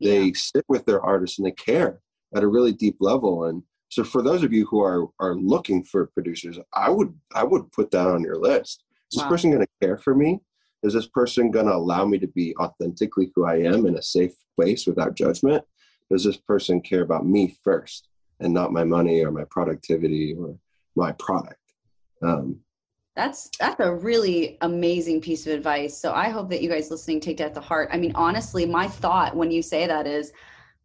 They 0.00 0.24
yeah. 0.24 0.32
sit 0.34 0.64
with 0.68 0.84
their 0.84 1.00
artists 1.00 1.38
and 1.38 1.46
they 1.46 1.52
care 1.52 2.00
at 2.34 2.42
a 2.42 2.48
really 2.48 2.72
deep 2.72 2.96
level. 3.00 3.44
And 3.44 3.62
so 3.88 4.04
for 4.04 4.22
those 4.22 4.42
of 4.42 4.52
you 4.52 4.66
who 4.66 4.80
are 4.80 5.06
are 5.20 5.36
looking 5.36 5.84
for 5.84 6.06
producers, 6.06 6.58
I 6.72 6.90
would 6.90 7.14
I 7.34 7.44
would 7.44 7.70
put 7.72 7.90
that 7.92 8.06
on 8.06 8.22
your 8.22 8.36
list. 8.36 8.84
Is 9.12 9.18
this 9.18 9.22
Wow. 9.22 9.28
person 9.30 9.50
going 9.50 9.62
to 9.62 9.86
care 9.86 9.96
for 9.96 10.14
me? 10.14 10.40
Is 10.82 10.92
this 10.92 11.06
person 11.06 11.50
going 11.50 11.66
to 11.66 11.74
allow 11.74 12.04
me 12.04 12.18
to 12.18 12.26
be 12.26 12.54
authentically 12.56 13.30
who 13.34 13.44
I 13.44 13.56
am 13.56 13.86
in 13.86 13.96
a 13.96 14.02
safe 14.02 14.34
place 14.56 14.86
without 14.86 15.14
judgment? 15.14 15.64
Does 16.10 16.24
this 16.24 16.36
person 16.36 16.80
care 16.80 17.02
about 17.02 17.26
me 17.26 17.56
first 17.62 18.08
and 18.40 18.52
not 18.52 18.72
my 18.72 18.84
money 18.84 19.24
or 19.24 19.30
my 19.30 19.44
productivity 19.44 20.34
or 20.34 20.58
my 20.94 21.12
product? 21.12 21.60
Um, 22.22 22.60
That's 23.16 23.48
that's 23.60 23.78
a 23.78 23.94
really 23.94 24.58
amazing 24.60 25.20
piece 25.20 25.46
of 25.46 25.52
advice. 25.52 25.96
So 25.98 26.12
I 26.12 26.30
hope 26.30 26.50
that 26.50 26.62
you 26.62 26.68
guys 26.68 26.90
listening 26.90 27.20
take 27.20 27.36
that 27.38 27.54
to 27.54 27.60
heart. 27.60 27.90
I 27.92 27.96
mean, 27.96 28.12
honestly, 28.14 28.66
my 28.66 28.88
thought 28.88 29.36
when 29.36 29.50
you 29.50 29.62
say 29.62 29.86
that 29.86 30.06
is, 30.06 30.32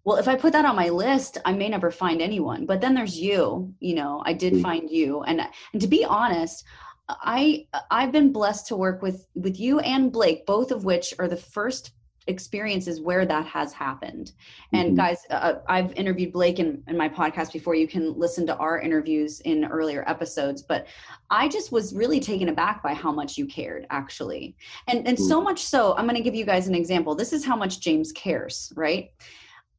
well, 0.04 0.18
if 0.18 0.28
I 0.28 0.36
put 0.36 0.54
that 0.54 0.66
on 0.66 0.76
my 0.76 0.90
list, 0.90 1.40
I 1.44 1.54
may 1.54 1.70
never 1.70 1.90
find 1.92 2.22
anyone. 2.22 2.66
But 2.66 2.82
then 2.82 2.94
there's 2.94 3.20
you. 3.20 3.74
You 3.80 3.96
know, 3.96 4.22
I 4.26 4.34
did 4.34 4.54
Mm. 4.54 4.62
find 4.62 4.90
you, 4.90 5.22
and 5.24 5.42
and 5.74 5.82
to 5.82 5.88
be 5.88 6.06
honest, 6.06 6.64
I 7.10 7.66
I've 7.90 8.12
been 8.12 8.32
blessed 8.32 8.68
to 8.68 8.76
work 8.76 9.02
with 9.02 9.28
with 9.34 9.60
you 9.60 9.80
and 9.80 10.12
Blake, 10.12 10.46
both 10.46 10.72
of 10.72 10.86
which 10.86 11.14
are 11.18 11.28
the 11.28 11.38
first 11.38 11.94
experiences 12.30 13.02
where 13.02 13.26
that 13.26 13.46
has 13.46 13.74
happened. 13.74 14.32
And 14.72 14.94
Mhm. 14.94 14.96
guys, 14.96 15.20
uh, 15.30 15.56
I've 15.68 15.92
interviewed 15.94 16.32
Blake 16.32 16.60
in, 16.60 16.84
in 16.88 16.96
my 16.96 17.10
podcast 17.10 17.52
before. 17.52 17.76
You 17.76 17.88
can 17.88 18.18
listen 18.18 18.46
to 18.48 18.56
our 18.58 18.80
interviews 18.80 19.42
in 19.42 19.66
earlier 19.66 20.04
episodes, 20.08 20.62
but 20.62 20.88
I 21.30 21.48
just 21.48 21.72
was 21.72 21.94
really 21.94 22.20
taken 22.20 22.50
aback 22.50 22.82
by 22.82 22.94
how 22.94 23.12
much 23.12 23.38
you 23.38 23.46
cared, 23.46 23.86
actually, 23.90 24.56
and 24.88 25.08
and 25.08 25.20
so 25.20 25.42
much 25.42 25.60
so. 25.64 25.96
I'm 25.98 26.06
going 26.06 26.16
to 26.16 26.24
give 26.24 26.36
you 26.36 26.46
guys 26.46 26.68
an 26.68 26.76
example. 26.76 27.16
This 27.16 27.34
is 27.34 27.44
how 27.44 27.56
much 27.56 27.80
James 27.82 28.12
cares, 28.12 28.72
right? 28.76 29.12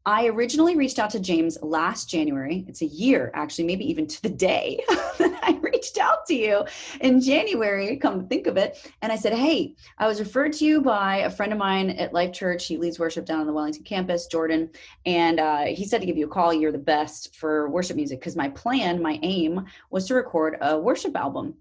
I 0.06 0.28
originally 0.28 0.76
reached 0.76 0.98
out 0.98 1.10
to 1.10 1.20
James 1.20 1.58
last 1.62 2.08
January. 2.08 2.64
It's 2.66 2.80
a 2.80 2.86
year, 2.86 3.30
actually, 3.34 3.64
maybe 3.64 3.88
even 3.90 4.06
to 4.06 4.22
the 4.22 4.30
day 4.30 4.82
that 4.88 5.38
I 5.42 5.58
reached 5.60 5.98
out 5.98 6.24
to 6.26 6.34
you 6.34 6.64
in 7.02 7.20
January, 7.20 7.96
come 7.98 8.20
to 8.20 8.26
think 8.26 8.46
of 8.46 8.56
it. 8.56 8.90
And 9.02 9.12
I 9.12 9.16
said, 9.16 9.34
Hey, 9.34 9.74
I 9.98 10.06
was 10.06 10.18
referred 10.18 10.54
to 10.54 10.64
you 10.64 10.80
by 10.80 11.18
a 11.18 11.30
friend 11.30 11.52
of 11.52 11.58
mine 11.58 11.90
at 11.90 12.14
Life 12.14 12.32
Church. 12.32 12.66
He 12.66 12.78
leads 12.78 12.98
worship 12.98 13.26
down 13.26 13.40
on 13.40 13.46
the 13.46 13.52
Wellington 13.52 13.84
campus, 13.84 14.26
Jordan. 14.26 14.70
And 15.04 15.38
uh, 15.38 15.64
he 15.66 15.84
said 15.84 16.00
to 16.00 16.06
give 16.06 16.16
you 16.16 16.26
a 16.26 16.30
call. 16.30 16.54
You're 16.54 16.72
the 16.72 16.78
best 16.78 17.36
for 17.36 17.68
worship 17.68 17.96
music 17.96 18.20
because 18.20 18.36
my 18.36 18.48
plan, 18.48 19.02
my 19.02 19.18
aim 19.22 19.66
was 19.90 20.06
to 20.06 20.14
record 20.14 20.56
a 20.62 20.78
worship 20.78 21.14
album 21.14 21.54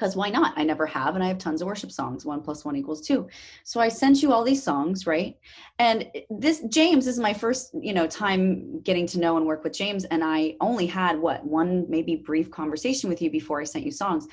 because 0.00 0.16
why 0.16 0.30
not? 0.30 0.54
I 0.56 0.64
never 0.64 0.86
have, 0.86 1.14
and 1.14 1.22
I 1.22 1.28
have 1.28 1.36
tons 1.36 1.60
of 1.60 1.68
worship 1.68 1.92
songs. 1.92 2.24
One 2.24 2.40
plus 2.40 2.64
one 2.64 2.74
equals 2.74 3.02
two. 3.06 3.28
So 3.64 3.80
I 3.80 3.90
sent 3.90 4.22
you 4.22 4.32
all 4.32 4.42
these 4.42 4.62
songs, 4.62 5.06
right? 5.06 5.36
And 5.78 6.10
this 6.30 6.62
James 6.70 7.06
is 7.06 7.18
my 7.18 7.34
first, 7.34 7.74
you 7.78 7.92
know, 7.92 8.06
time 8.06 8.80
getting 8.80 9.06
to 9.08 9.20
know 9.20 9.36
and 9.36 9.44
work 9.44 9.62
with 9.62 9.74
James, 9.74 10.06
and 10.06 10.24
I 10.24 10.56
only 10.62 10.86
had 10.86 11.18
what 11.18 11.44
one 11.44 11.84
maybe 11.90 12.16
brief 12.16 12.50
conversation 12.50 13.10
with 13.10 13.20
you 13.20 13.30
before 13.30 13.60
I 13.60 13.64
sent 13.64 13.84
you 13.84 13.92
songs. 13.92 14.26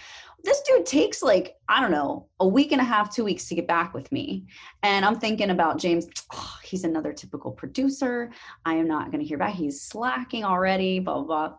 This 0.46 0.62
dude 0.62 0.86
takes 0.86 1.22
like 1.22 1.58
I 1.68 1.82
don't 1.82 1.92
know 1.92 2.28
a 2.40 2.48
week 2.48 2.72
and 2.72 2.80
a 2.80 2.86
half, 2.86 3.14
two 3.14 3.26
weeks 3.26 3.50
to 3.50 3.56
get 3.56 3.68
back 3.68 3.94
with 3.94 4.10
me, 4.10 4.46
and 4.84 5.04
I'm 5.04 5.20
thinking 5.20 5.50
about 5.50 5.80
James. 5.80 6.08
Oh, 6.34 6.58
he's 6.64 6.86
another 6.86 7.12
typical 7.12 7.52
producer. 7.52 8.32
I 8.64 8.76
am 8.76 8.88
not 8.88 9.12
going 9.12 9.20
to 9.20 9.28
hear 9.28 9.38
back. 9.38 9.56
He's 9.56 9.82
slacking 9.82 10.46
already. 10.46 11.00
Blah 11.00 11.24
blah. 11.24 11.48
blah 11.50 11.58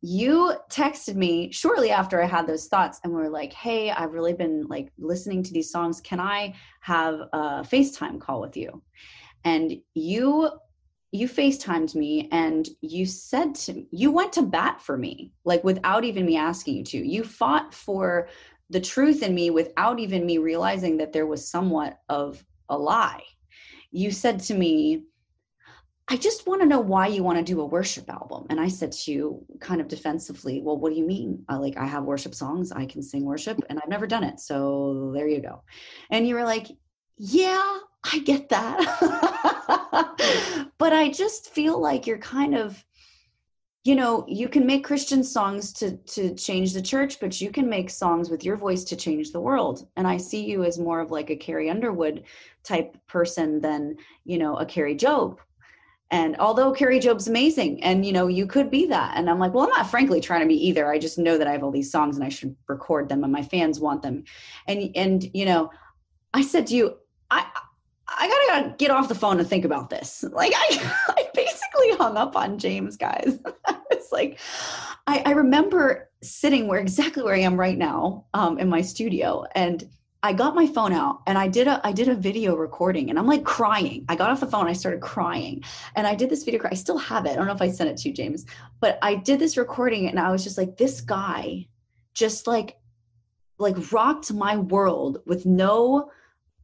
you 0.00 0.54
texted 0.70 1.16
me 1.16 1.50
shortly 1.52 1.90
after 1.90 2.22
I 2.22 2.26
had 2.26 2.46
those 2.46 2.68
thoughts 2.68 3.00
and 3.02 3.12
we 3.12 3.20
were 3.20 3.30
like, 3.30 3.52
"Hey, 3.52 3.90
I've 3.90 4.12
really 4.12 4.34
been 4.34 4.66
like 4.68 4.92
listening 4.98 5.42
to 5.44 5.52
these 5.52 5.70
songs. 5.70 6.00
Can 6.00 6.20
I 6.20 6.54
have 6.80 7.14
a 7.32 7.62
FaceTime 7.62 8.20
call 8.20 8.40
with 8.40 8.56
you?" 8.56 8.82
And 9.44 9.80
you 9.94 10.50
you 11.12 11.28
FaceTimed 11.28 11.94
me 11.94 12.28
and 12.32 12.68
you 12.80 13.06
said 13.06 13.54
to 13.54 13.74
me, 13.74 13.88
you 13.90 14.10
went 14.10 14.32
to 14.34 14.42
bat 14.42 14.80
for 14.82 14.98
me, 14.98 15.32
like 15.44 15.64
without 15.64 16.04
even 16.04 16.26
me 16.26 16.36
asking 16.36 16.76
you 16.76 16.84
to. 16.84 16.98
You 16.98 17.24
fought 17.24 17.72
for 17.72 18.28
the 18.70 18.80
truth 18.80 19.22
in 19.22 19.34
me 19.34 19.50
without 19.50 20.00
even 20.00 20.26
me 20.26 20.38
realizing 20.38 20.96
that 20.98 21.12
there 21.12 21.26
was 21.26 21.48
somewhat 21.48 21.98
of 22.08 22.44
a 22.68 22.76
lie. 22.76 23.22
You 23.92 24.10
said 24.10 24.40
to 24.40 24.54
me, 24.54 25.04
I 26.08 26.16
just 26.16 26.46
want 26.46 26.60
to 26.60 26.68
know 26.68 26.78
why 26.78 27.08
you 27.08 27.24
want 27.24 27.38
to 27.38 27.44
do 27.44 27.60
a 27.60 27.66
worship 27.66 28.08
album. 28.08 28.46
And 28.48 28.60
I 28.60 28.68
said 28.68 28.92
to 28.92 29.10
you, 29.10 29.44
kind 29.58 29.80
of 29.80 29.88
defensively, 29.88 30.60
Well, 30.60 30.76
what 30.78 30.92
do 30.92 30.98
you 30.98 31.06
mean? 31.06 31.44
I 31.48 31.56
like, 31.56 31.76
I 31.76 31.86
have 31.86 32.04
worship 32.04 32.34
songs, 32.34 32.70
I 32.70 32.86
can 32.86 33.02
sing 33.02 33.24
worship, 33.24 33.60
and 33.68 33.80
I've 33.80 33.88
never 33.88 34.06
done 34.06 34.22
it. 34.22 34.38
So 34.38 35.10
there 35.14 35.26
you 35.26 35.40
go. 35.40 35.62
And 36.10 36.26
you 36.26 36.36
were 36.36 36.44
like, 36.44 36.68
Yeah, 37.16 37.78
I 38.04 38.20
get 38.20 38.48
that. 38.50 38.78
but 40.78 40.92
I 40.92 41.10
just 41.10 41.50
feel 41.50 41.80
like 41.80 42.06
you're 42.06 42.18
kind 42.18 42.54
of, 42.54 42.84
you 43.82 43.96
know, 43.96 44.24
you 44.28 44.48
can 44.48 44.64
make 44.64 44.84
Christian 44.84 45.24
songs 45.24 45.72
to 45.74 45.96
to 45.96 46.36
change 46.36 46.72
the 46.72 46.82
church, 46.82 47.18
but 47.18 47.40
you 47.40 47.50
can 47.50 47.68
make 47.68 47.90
songs 47.90 48.30
with 48.30 48.44
your 48.44 48.56
voice 48.56 48.84
to 48.84 48.94
change 48.96 49.32
the 49.32 49.40
world. 49.40 49.88
And 49.96 50.06
I 50.06 50.18
see 50.18 50.44
you 50.44 50.62
as 50.62 50.78
more 50.78 51.00
of 51.00 51.10
like 51.10 51.30
a 51.30 51.36
Carrie 51.36 51.68
Underwood 51.68 52.22
type 52.62 52.96
person 53.08 53.60
than, 53.60 53.96
you 54.24 54.38
know, 54.38 54.56
a 54.56 54.66
Kari 54.66 54.94
Jobe 54.94 55.38
and 56.10 56.36
although 56.38 56.72
Kari 56.72 57.00
Jobe's 57.00 57.26
amazing, 57.26 57.82
and 57.82 58.06
you 58.06 58.12
know, 58.12 58.28
you 58.28 58.46
could 58.46 58.70
be 58.70 58.86
that. 58.86 59.16
And 59.16 59.28
I'm 59.28 59.40
like, 59.40 59.52
well, 59.52 59.64
I'm 59.64 59.70
not 59.70 59.90
frankly 59.90 60.20
trying 60.20 60.40
to 60.40 60.46
be 60.46 60.68
either. 60.68 60.90
I 60.90 60.98
just 60.98 61.18
know 61.18 61.36
that 61.36 61.48
I 61.48 61.52
have 61.52 61.64
all 61.64 61.72
these 61.72 61.90
songs 61.90 62.16
and 62.16 62.24
I 62.24 62.28
should 62.28 62.54
record 62.68 63.08
them 63.08 63.24
and 63.24 63.32
my 63.32 63.42
fans 63.42 63.80
want 63.80 64.02
them. 64.02 64.24
And 64.68 64.90
and 64.94 65.28
you 65.34 65.44
know, 65.44 65.70
I 66.32 66.42
said 66.42 66.68
to 66.68 66.76
you, 66.76 66.96
I 67.30 67.44
I 68.08 68.28
gotta, 68.28 68.74
get 68.78 68.92
off 68.92 69.08
the 69.08 69.16
phone 69.16 69.40
and 69.40 69.48
think 69.48 69.64
about 69.64 69.90
this. 69.90 70.24
Like 70.30 70.52
I, 70.54 70.94
I 71.08 71.28
basically 71.34 71.96
hung 71.96 72.16
up 72.16 72.36
on 72.36 72.58
James, 72.58 72.96
guys. 72.96 73.38
it's 73.90 74.12
like 74.12 74.38
I, 75.08 75.22
I 75.26 75.30
remember 75.32 76.08
sitting 76.22 76.68
where 76.68 76.78
exactly 76.78 77.24
where 77.24 77.34
I 77.34 77.40
am 77.40 77.58
right 77.58 77.76
now, 77.76 78.26
um, 78.32 78.58
in 78.58 78.68
my 78.68 78.80
studio, 78.80 79.44
and 79.56 79.88
I 80.26 80.32
got 80.32 80.56
my 80.56 80.66
phone 80.66 80.92
out 80.92 81.22
and 81.28 81.38
I 81.38 81.46
did 81.46 81.68
a 81.68 81.80
I 81.86 81.92
did 81.92 82.08
a 82.08 82.14
video 82.16 82.56
recording 82.56 83.10
and 83.10 83.18
I'm 83.18 83.28
like 83.28 83.44
crying. 83.44 84.04
I 84.08 84.16
got 84.16 84.30
off 84.30 84.40
the 84.40 84.48
phone, 84.48 84.66
I 84.66 84.72
started 84.72 85.00
crying. 85.00 85.62
And 85.94 86.04
I 86.04 86.16
did 86.16 86.30
this 86.30 86.42
video 86.42 86.60
I 86.68 86.74
still 86.74 86.98
have 86.98 87.26
it. 87.26 87.30
I 87.30 87.34
don't 87.36 87.46
know 87.46 87.54
if 87.54 87.62
I 87.62 87.70
sent 87.70 87.90
it 87.90 87.96
to 87.98 88.08
you, 88.08 88.14
James, 88.14 88.44
but 88.80 88.98
I 89.02 89.14
did 89.14 89.38
this 89.38 89.56
recording 89.56 90.08
and 90.08 90.18
I 90.18 90.32
was 90.32 90.42
just 90.42 90.58
like, 90.58 90.76
this 90.76 91.00
guy 91.00 91.68
just 92.12 92.48
like 92.48 92.76
like 93.58 93.92
rocked 93.92 94.32
my 94.32 94.56
world 94.56 95.18
with 95.26 95.46
no 95.46 96.10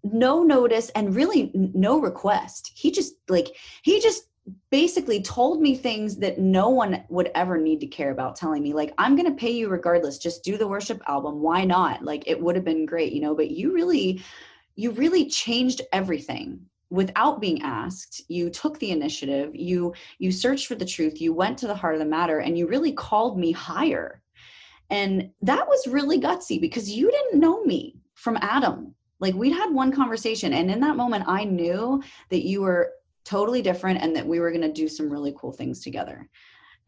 no 0.02 0.42
notice 0.42 0.90
and 0.96 1.14
really 1.14 1.52
no 1.54 2.00
request. 2.00 2.72
He 2.74 2.90
just 2.90 3.14
like 3.28 3.46
he 3.82 4.00
just 4.00 4.24
basically 4.70 5.22
told 5.22 5.60
me 5.60 5.76
things 5.76 6.16
that 6.16 6.38
no 6.38 6.68
one 6.68 7.04
would 7.08 7.30
ever 7.34 7.58
need 7.58 7.80
to 7.80 7.86
care 7.86 8.10
about 8.10 8.34
telling 8.34 8.62
me 8.62 8.72
like 8.72 8.92
i'm 8.98 9.14
going 9.14 9.28
to 9.28 9.38
pay 9.38 9.50
you 9.50 9.68
regardless 9.68 10.18
just 10.18 10.42
do 10.42 10.56
the 10.56 10.66
worship 10.66 11.00
album 11.06 11.40
why 11.40 11.64
not? 11.64 12.02
Like 12.02 12.24
it 12.26 12.40
would 12.40 12.56
have 12.56 12.64
been 12.64 12.86
great 12.86 13.12
you 13.12 13.20
know 13.20 13.34
but 13.34 13.50
you 13.50 13.72
really 13.72 14.22
you 14.74 14.90
really 14.92 15.28
changed 15.28 15.82
everything. 15.92 16.60
Without 16.90 17.40
being 17.40 17.62
asked 17.62 18.22
you 18.28 18.50
took 18.50 18.78
the 18.78 18.90
initiative 18.90 19.54
you 19.54 19.94
you 20.18 20.32
searched 20.32 20.66
for 20.66 20.74
the 20.74 20.84
truth 20.84 21.20
you 21.20 21.32
went 21.32 21.56
to 21.58 21.66
the 21.66 21.74
heart 21.74 21.94
of 21.94 22.00
the 22.00 22.06
matter 22.06 22.40
and 22.40 22.58
you 22.58 22.66
really 22.66 22.92
called 22.92 23.38
me 23.38 23.52
higher. 23.52 24.22
And 24.90 25.30
that 25.42 25.66
was 25.68 25.86
really 25.86 26.20
gutsy 26.20 26.60
because 26.60 26.90
you 26.90 27.10
didn't 27.10 27.40
know 27.40 27.62
me 27.64 27.96
from 28.14 28.38
adam. 28.40 28.94
Like 29.20 29.34
we'd 29.34 29.52
had 29.52 29.72
one 29.72 29.92
conversation 29.92 30.52
and 30.52 30.68
in 30.68 30.80
that 30.80 30.96
moment 30.96 31.24
i 31.28 31.44
knew 31.44 32.02
that 32.30 32.44
you 32.44 32.62
were 32.62 32.92
totally 33.24 33.62
different 33.62 34.02
and 34.02 34.14
that 34.16 34.26
we 34.26 34.40
were 34.40 34.50
going 34.50 34.62
to 34.62 34.72
do 34.72 34.88
some 34.88 35.10
really 35.10 35.34
cool 35.38 35.52
things 35.52 35.80
together. 35.80 36.28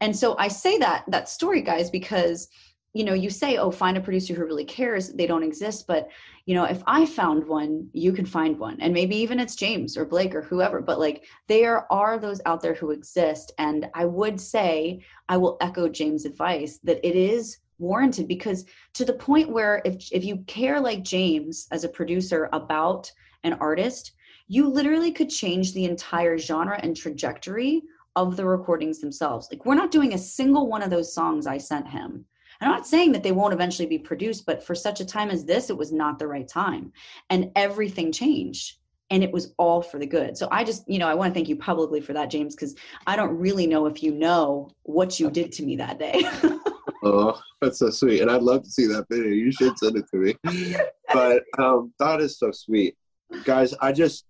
And 0.01 0.15
so 0.15 0.35
i 0.37 0.47
say 0.47 0.77
that 0.77 1.05
that 1.07 1.29
story 1.29 1.61
guys 1.61 1.89
because 1.89 2.49
you 2.93 3.03
know 3.03 3.13
you 3.13 3.29
say 3.29 3.57
oh 3.57 3.71
find 3.71 3.97
a 3.97 4.01
producer 4.01 4.33
who 4.33 4.45
really 4.45 4.65
cares 4.65 5.09
they 5.09 5.27
don't 5.27 5.43
exist 5.43 5.85
but 5.85 6.07
you 6.45 6.55
know 6.55 6.63
if 6.63 6.81
i 6.87 7.05
found 7.05 7.45
one 7.45 7.89
you 7.93 8.13
can 8.13 8.25
find 8.25 8.57
one. 8.57 8.77
And 8.79 8.93
maybe 8.93 9.15
even 9.17 9.39
it's 9.39 9.55
james 9.55 9.97
or 9.97 10.05
blake 10.05 10.33
or 10.35 10.41
whoever 10.41 10.81
but 10.81 10.99
like 10.99 11.25
there 11.47 11.91
are 11.91 12.17
those 12.17 12.41
out 12.45 12.61
there 12.61 12.73
who 12.73 12.91
exist 12.91 13.53
and 13.57 13.87
i 13.93 14.05
would 14.05 14.39
say 14.39 15.01
i 15.29 15.37
will 15.37 15.57
echo 15.61 15.87
james 15.87 16.25
advice 16.25 16.79
that 16.83 17.05
it 17.07 17.15
is 17.15 17.59
warranted 17.77 18.27
because 18.27 18.65
to 18.93 19.03
the 19.03 19.13
point 19.13 19.49
where 19.49 19.81
if 19.83 20.11
if 20.11 20.23
you 20.23 20.37
care 20.47 20.79
like 20.79 21.03
james 21.03 21.67
as 21.71 21.83
a 21.83 21.89
producer 21.89 22.49
about 22.53 23.11
an 23.43 23.53
artist 23.53 24.13
you 24.47 24.67
literally 24.67 25.11
could 25.11 25.29
change 25.29 25.73
the 25.73 25.85
entire 25.85 26.37
genre 26.37 26.79
and 26.81 26.95
trajectory 26.95 27.83
of 28.15 28.35
the 28.35 28.45
recordings 28.45 28.99
themselves. 28.99 29.47
Like, 29.51 29.65
we're 29.65 29.75
not 29.75 29.91
doing 29.91 30.13
a 30.13 30.17
single 30.17 30.67
one 30.67 30.81
of 30.81 30.89
those 30.89 31.13
songs 31.13 31.47
I 31.47 31.57
sent 31.57 31.87
him. 31.87 32.25
I'm 32.61 32.69
not 32.69 32.87
saying 32.87 33.11
that 33.11 33.23
they 33.23 33.33
won't 33.33 33.53
eventually 33.53 33.87
be 33.87 33.99
produced, 33.99 34.45
but 34.45 34.63
for 34.63 34.75
such 34.75 35.01
a 35.01 35.05
time 35.05 35.29
as 35.29 35.43
this, 35.43 35.69
it 35.69 35.77
was 35.77 35.91
not 35.91 36.17
the 36.17 36.27
right 36.27 36.47
time. 36.47 36.93
And 37.29 37.51
everything 37.55 38.11
changed. 38.11 38.77
And 39.09 39.23
it 39.23 39.31
was 39.31 39.53
all 39.57 39.81
for 39.81 39.99
the 39.99 40.05
good. 40.05 40.37
So 40.37 40.47
I 40.51 40.63
just, 40.63 40.87
you 40.89 40.97
know, 40.97 41.07
I 41.07 41.13
want 41.13 41.31
to 41.31 41.37
thank 41.37 41.49
you 41.49 41.57
publicly 41.57 42.01
for 42.01 42.13
that, 42.13 42.29
James, 42.29 42.55
because 42.55 42.75
I 43.05 43.15
don't 43.15 43.37
really 43.37 43.67
know 43.67 43.85
if 43.85 44.01
you 44.01 44.11
know 44.11 44.71
what 44.83 45.19
you 45.19 45.29
did 45.29 45.51
to 45.53 45.63
me 45.63 45.75
that 45.75 45.99
day. 45.99 46.23
Oh, 47.05 47.39
that's 47.61 47.77
so 47.77 47.91
sweet. 47.91 48.21
And 48.21 48.31
I'd 48.31 48.41
love 48.41 48.63
to 48.63 48.69
see 48.69 48.87
that 48.87 49.05
video. 49.09 49.27
You 49.27 49.51
should 49.51 49.77
send 49.77 49.95
it 49.95 50.05
to 50.09 50.17
me. 50.17 50.75
But 51.13 51.43
um, 51.59 51.93
that 51.99 52.19
is 52.19 52.39
so 52.39 52.51
sweet. 52.51 52.97
Guys, 53.45 53.73
I 53.79 53.91
just 53.91 54.25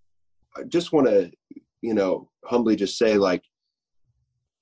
I 0.57 0.63
just 0.63 0.91
want 0.91 1.07
to, 1.07 1.31
you 1.81 1.93
know, 1.93 2.29
humbly 2.45 2.75
just 2.75 2.97
say 2.97 3.17
like 3.17 3.43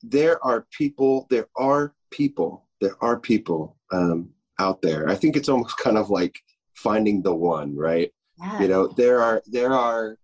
there 0.02 0.44
are 0.46 0.68
people, 0.72 1.28
there 1.30 1.48
are 1.56 1.94
people, 2.12 2.68
there 2.82 2.96
are 3.02 3.20
people 3.20 3.78
um, 3.92 4.30
out 4.60 4.82
there. 4.82 5.10
I 5.10 5.16
think 5.16 5.36
it's 5.36 5.50
almost 5.50 5.78
kind 5.84 5.98
of 5.98 6.10
like 6.10 6.40
finding 6.76 7.22
the 7.22 7.34
one, 7.34 7.76
right? 7.76 8.12
Yeah. 8.40 8.62
You 8.62 8.68
know, 8.68 8.88
there 8.88 9.22
are 9.22 9.44
there 9.46 9.74
are 9.74 10.18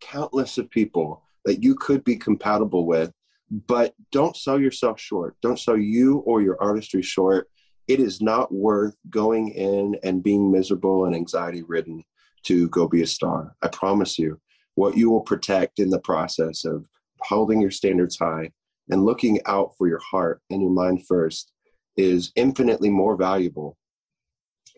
countless 0.00 0.58
of 0.58 0.70
people 0.70 1.22
that 1.44 1.62
you 1.62 1.74
could 1.74 2.02
be 2.04 2.16
compatible 2.16 2.86
with, 2.86 3.12
but 3.66 3.94
don't 4.12 4.36
sell 4.36 4.58
yourself 4.58 4.98
short. 5.00 5.36
Don't 5.42 5.58
sell 5.58 5.76
you 5.76 6.18
or 6.18 6.42
your 6.42 6.60
artistry 6.62 7.02
short. 7.02 7.48
It 7.88 8.00
is 8.00 8.20
not 8.20 8.52
worth 8.52 8.96
going 9.08 9.48
in 9.48 9.96
and 10.02 10.22
being 10.22 10.50
miserable 10.50 11.06
and 11.06 11.14
anxiety 11.14 11.62
ridden 11.62 12.04
to 12.44 12.68
go 12.68 12.88
be 12.88 13.02
a 13.02 13.06
star. 13.06 13.54
I 13.62 13.68
promise 13.68 14.18
you. 14.18 14.40
What 14.80 14.96
you 14.96 15.10
will 15.10 15.20
protect 15.20 15.78
in 15.78 15.90
the 15.90 16.00
process 16.00 16.64
of 16.64 16.86
holding 17.20 17.60
your 17.60 17.70
standards 17.70 18.18
high 18.18 18.50
and 18.88 19.04
looking 19.04 19.38
out 19.44 19.74
for 19.76 19.88
your 19.88 19.98
heart 19.98 20.40
and 20.48 20.62
your 20.62 20.70
mind 20.70 21.06
first 21.06 21.52
is 21.98 22.32
infinitely 22.34 22.88
more 22.88 23.14
valuable 23.14 23.76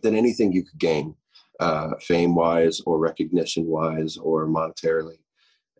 than 0.03 0.17
anything 0.17 0.51
you 0.51 0.65
could 0.65 0.81
gain, 0.81 1.15
uh, 1.61 1.91
fame 2.01 2.35
wise 2.35 2.81
or 2.85 2.99
recognition 2.99 3.65
wise 3.69 4.17
or 4.17 4.49
monetarily. 4.49 5.19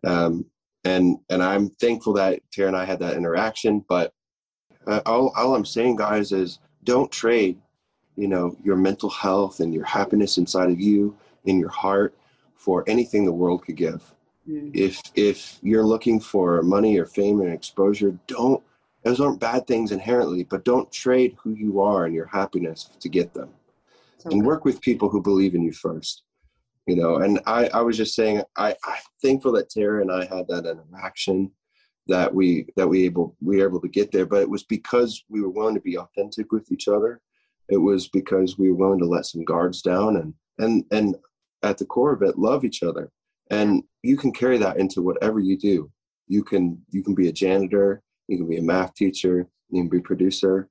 Um, 0.05 0.45
and 0.85 1.17
and 1.29 1.43
I'm 1.43 1.71
thankful 1.71 2.13
that 2.13 2.39
Tara 2.53 2.69
and 2.69 2.77
I 2.77 2.85
had 2.85 2.99
that 2.99 3.17
interaction. 3.17 3.83
But 3.89 4.13
uh, 4.87 5.01
all 5.05 5.33
all 5.35 5.53
I'm 5.53 5.65
saying, 5.65 5.97
guys, 5.97 6.31
is 6.31 6.59
don't 6.85 7.11
trade, 7.11 7.59
you 8.15 8.29
know, 8.29 8.55
your 8.63 8.77
mental 8.77 9.09
health 9.09 9.59
and 9.59 9.73
your 9.73 9.83
happiness 9.83 10.37
inside 10.37 10.69
of 10.69 10.79
you 10.79 11.17
in 11.43 11.59
your 11.59 11.75
heart 11.83 12.15
for 12.55 12.85
anything 12.87 13.25
the 13.25 13.33
world 13.33 13.65
could 13.65 13.75
give. 13.75 14.12
Mm. 14.49 14.71
If 14.73 15.01
if 15.15 15.59
you're 15.61 15.85
looking 15.85 16.19
for 16.19 16.61
money 16.63 16.97
or 16.97 17.05
fame 17.05 17.41
and 17.41 17.53
exposure, 17.53 18.17
don't. 18.27 18.63
Those 19.03 19.19
aren't 19.19 19.41
bad 19.41 19.67
things 19.67 19.91
inherently, 19.91 20.45
but 20.45 20.63
don't 20.63 20.89
trade 20.89 21.35
who 21.37 21.51
you 21.51 21.81
are 21.81 22.05
and 22.05 22.15
your 22.15 22.25
happiness 22.25 22.89
to 23.01 23.09
get 23.09 23.33
them 23.33 23.49
So 24.19 24.29
and 24.31 24.39
good. 24.39 24.47
work 24.47 24.63
with 24.63 24.79
people 24.79 25.09
who 25.09 25.21
believe 25.21 25.55
in 25.55 25.61
you 25.61 25.73
first 25.73 26.23
you 26.85 26.95
know 26.95 27.17
and 27.17 27.39
i 27.45 27.67
i 27.73 27.81
was 27.81 27.97
just 27.97 28.15
saying 28.15 28.41
i 28.57 28.75
i'm 28.85 29.01
thankful 29.21 29.51
that 29.51 29.69
tara 29.69 30.01
and 30.01 30.11
i 30.11 30.25
had 30.25 30.47
that 30.47 30.65
interaction 30.65 31.51
that 32.07 32.33
we 32.33 32.65
that 32.75 32.87
we 32.87 33.05
able 33.05 33.35
we 33.41 33.57
were 33.57 33.67
able 33.67 33.81
to 33.81 33.87
get 33.87 34.11
there 34.11 34.25
but 34.25 34.41
it 34.41 34.49
was 34.49 34.63
because 34.63 35.23
we 35.29 35.41
were 35.41 35.49
willing 35.49 35.75
to 35.75 35.81
be 35.81 35.97
authentic 35.97 36.51
with 36.51 36.71
each 36.71 36.87
other 36.87 37.21
it 37.69 37.77
was 37.77 38.09
because 38.09 38.57
we 38.57 38.69
were 38.69 38.77
willing 38.77 38.99
to 38.99 39.05
let 39.05 39.25
some 39.25 39.43
guards 39.43 39.81
down 39.81 40.17
and 40.17 40.33
and 40.59 40.85
and 40.91 41.15
at 41.63 41.77
the 41.77 41.85
core 41.85 42.13
of 42.13 42.21
it 42.21 42.37
love 42.37 42.65
each 42.65 42.83
other 42.83 43.11
and 43.53 43.83
you 44.01 44.17
can 44.17 44.31
carry 44.31 44.57
that 44.57 44.77
into 44.77 45.01
whatever 45.01 45.39
you 45.39 45.57
do. 45.57 45.91
You 46.27 46.43
can 46.43 46.81
you 46.89 47.03
can 47.03 47.15
be 47.15 47.27
a 47.27 47.33
janitor 47.33 48.01
you 48.27 48.37
can 48.37 48.47
be 48.47 48.57
a 48.57 48.61
math 48.61 48.93
teacher 48.95 49.35
you 49.69 49.81
can 49.81 49.89
be 49.89 49.97
a 49.97 50.01
producer 50.01 50.69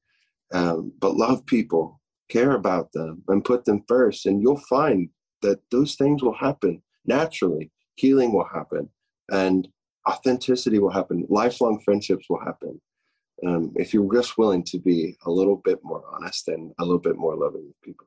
um, 0.53 0.93
but 1.01 1.17
love 1.17 1.45
people 1.47 2.01
care 2.29 2.53
about 2.53 2.93
them 2.93 3.23
and 3.29 3.45
put 3.45 3.65
them 3.65 3.85
first. 3.89 4.27
And 4.27 4.41
you'll 4.43 4.63
find 4.69 5.09
that 5.43 5.61
those 5.71 5.97
things 5.97 6.23
will 6.23 6.35
happen 6.35 6.83
naturally. 7.05 7.71
Healing 7.97 8.33
will 8.33 8.49
happen 8.53 8.89
and 9.31 9.69
authenticity 10.09 10.79
will 10.79 10.91
happen. 10.91 11.27
Lifelong 11.29 11.81
friendships 11.85 12.27
will 12.29 12.41
happen. 12.41 12.81
Um, 13.47 13.73
if 13.77 13.93
you're 13.93 14.13
just 14.13 14.39
willing 14.39 14.63
to 14.65 14.79
be 14.79 15.17
a 15.27 15.31
little 15.31 15.57
bit 15.57 15.81
more 15.83 16.03
honest 16.15 16.49
and 16.49 16.73
a 16.79 16.85
little 16.85 17.01
bit 17.01 17.17
more 17.17 17.37
loving 17.37 17.67
with 17.67 17.81
people 17.83 18.07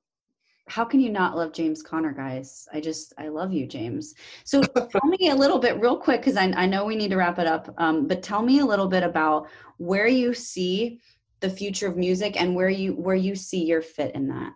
how 0.67 0.83
can 0.83 0.99
you 0.99 1.11
not 1.11 1.35
love 1.35 1.53
James 1.53 1.83
Conner, 1.83 2.11
guys? 2.11 2.67
I 2.73 2.79
just, 2.79 3.13
I 3.17 3.27
love 3.27 3.53
you, 3.53 3.67
James. 3.67 4.15
So 4.43 4.61
tell 4.91 5.05
me 5.05 5.29
a 5.29 5.35
little 5.35 5.59
bit, 5.59 5.79
real 5.79 5.97
quick, 5.97 6.21
because 6.21 6.37
I, 6.37 6.45
I 6.51 6.65
know 6.65 6.85
we 6.85 6.95
need 6.95 7.11
to 7.11 7.17
wrap 7.17 7.37
it 7.37 7.47
up. 7.47 7.73
Um, 7.77 8.07
but 8.07 8.23
tell 8.23 8.41
me 8.41 8.59
a 8.59 8.65
little 8.65 8.87
bit 8.87 9.03
about 9.03 9.47
where 9.77 10.07
you 10.07 10.33
see 10.33 10.99
the 11.41 11.49
future 11.49 11.87
of 11.87 11.97
music 11.97 12.39
and 12.39 12.55
where 12.55 12.69
you 12.69 12.93
where 12.93 13.15
you 13.15 13.35
see 13.35 13.63
your 13.63 13.81
fit 13.81 14.15
in 14.15 14.27
that. 14.29 14.53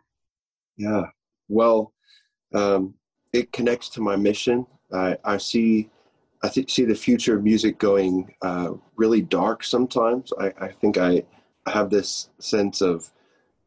Yeah. 0.78 1.04
Well, 1.48 1.94
um, 2.56 2.96
it 3.34 3.52
connects 3.52 3.90
to 3.90 4.02
my 4.02 4.16
mission. 4.16 4.66
I, 4.92 5.18
I 5.24 5.38
see, 5.38 5.90
I 6.42 6.48
th- 6.48 6.74
see 6.74 6.86
the 6.86 6.96
future 6.96 7.38
of 7.38 7.44
music 7.44 7.78
going 7.78 8.34
uh, 8.42 8.72
really 8.96 9.22
dark 9.22 9.64
sometimes. 9.64 10.34
I, 10.40 10.52
I 10.60 10.72
think 10.72 10.98
I 10.98 11.24
have 11.68 11.92
this 11.92 12.30
sense 12.40 12.82
of, 12.82 13.12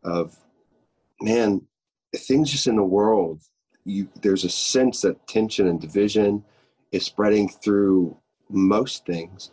of, 0.03 0.37
man, 1.21 1.61
things 2.17 2.51
just 2.51 2.67
in 2.67 2.77
the 2.77 2.83
world. 2.85 3.41
You 3.85 4.09
there's 4.23 4.45
a 4.45 4.49
sense 4.49 5.01
that 5.03 5.27
tension 5.27 5.67
and 5.67 5.81
division 5.81 6.45
is 6.93 7.05
spreading 7.05 7.49
through 7.49 8.17
most 8.51 9.05
things, 9.07 9.51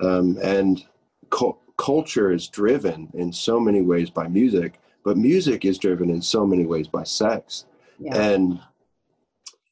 um, 0.00 0.38
and 0.42 0.84
cul- 1.30 1.58
culture 1.78 2.30
is 2.32 2.48
driven 2.48 3.10
in 3.14 3.32
so 3.32 3.58
many 3.58 3.82
ways 3.82 4.10
by 4.10 4.28
music 4.28 4.78
but 5.04 5.16
music 5.16 5.64
is 5.64 5.78
driven 5.78 6.10
in 6.10 6.22
so 6.22 6.46
many 6.46 6.64
ways 6.64 6.86
by 6.86 7.02
sex 7.02 7.64
Yeah. 7.98 8.14
and 8.14 8.60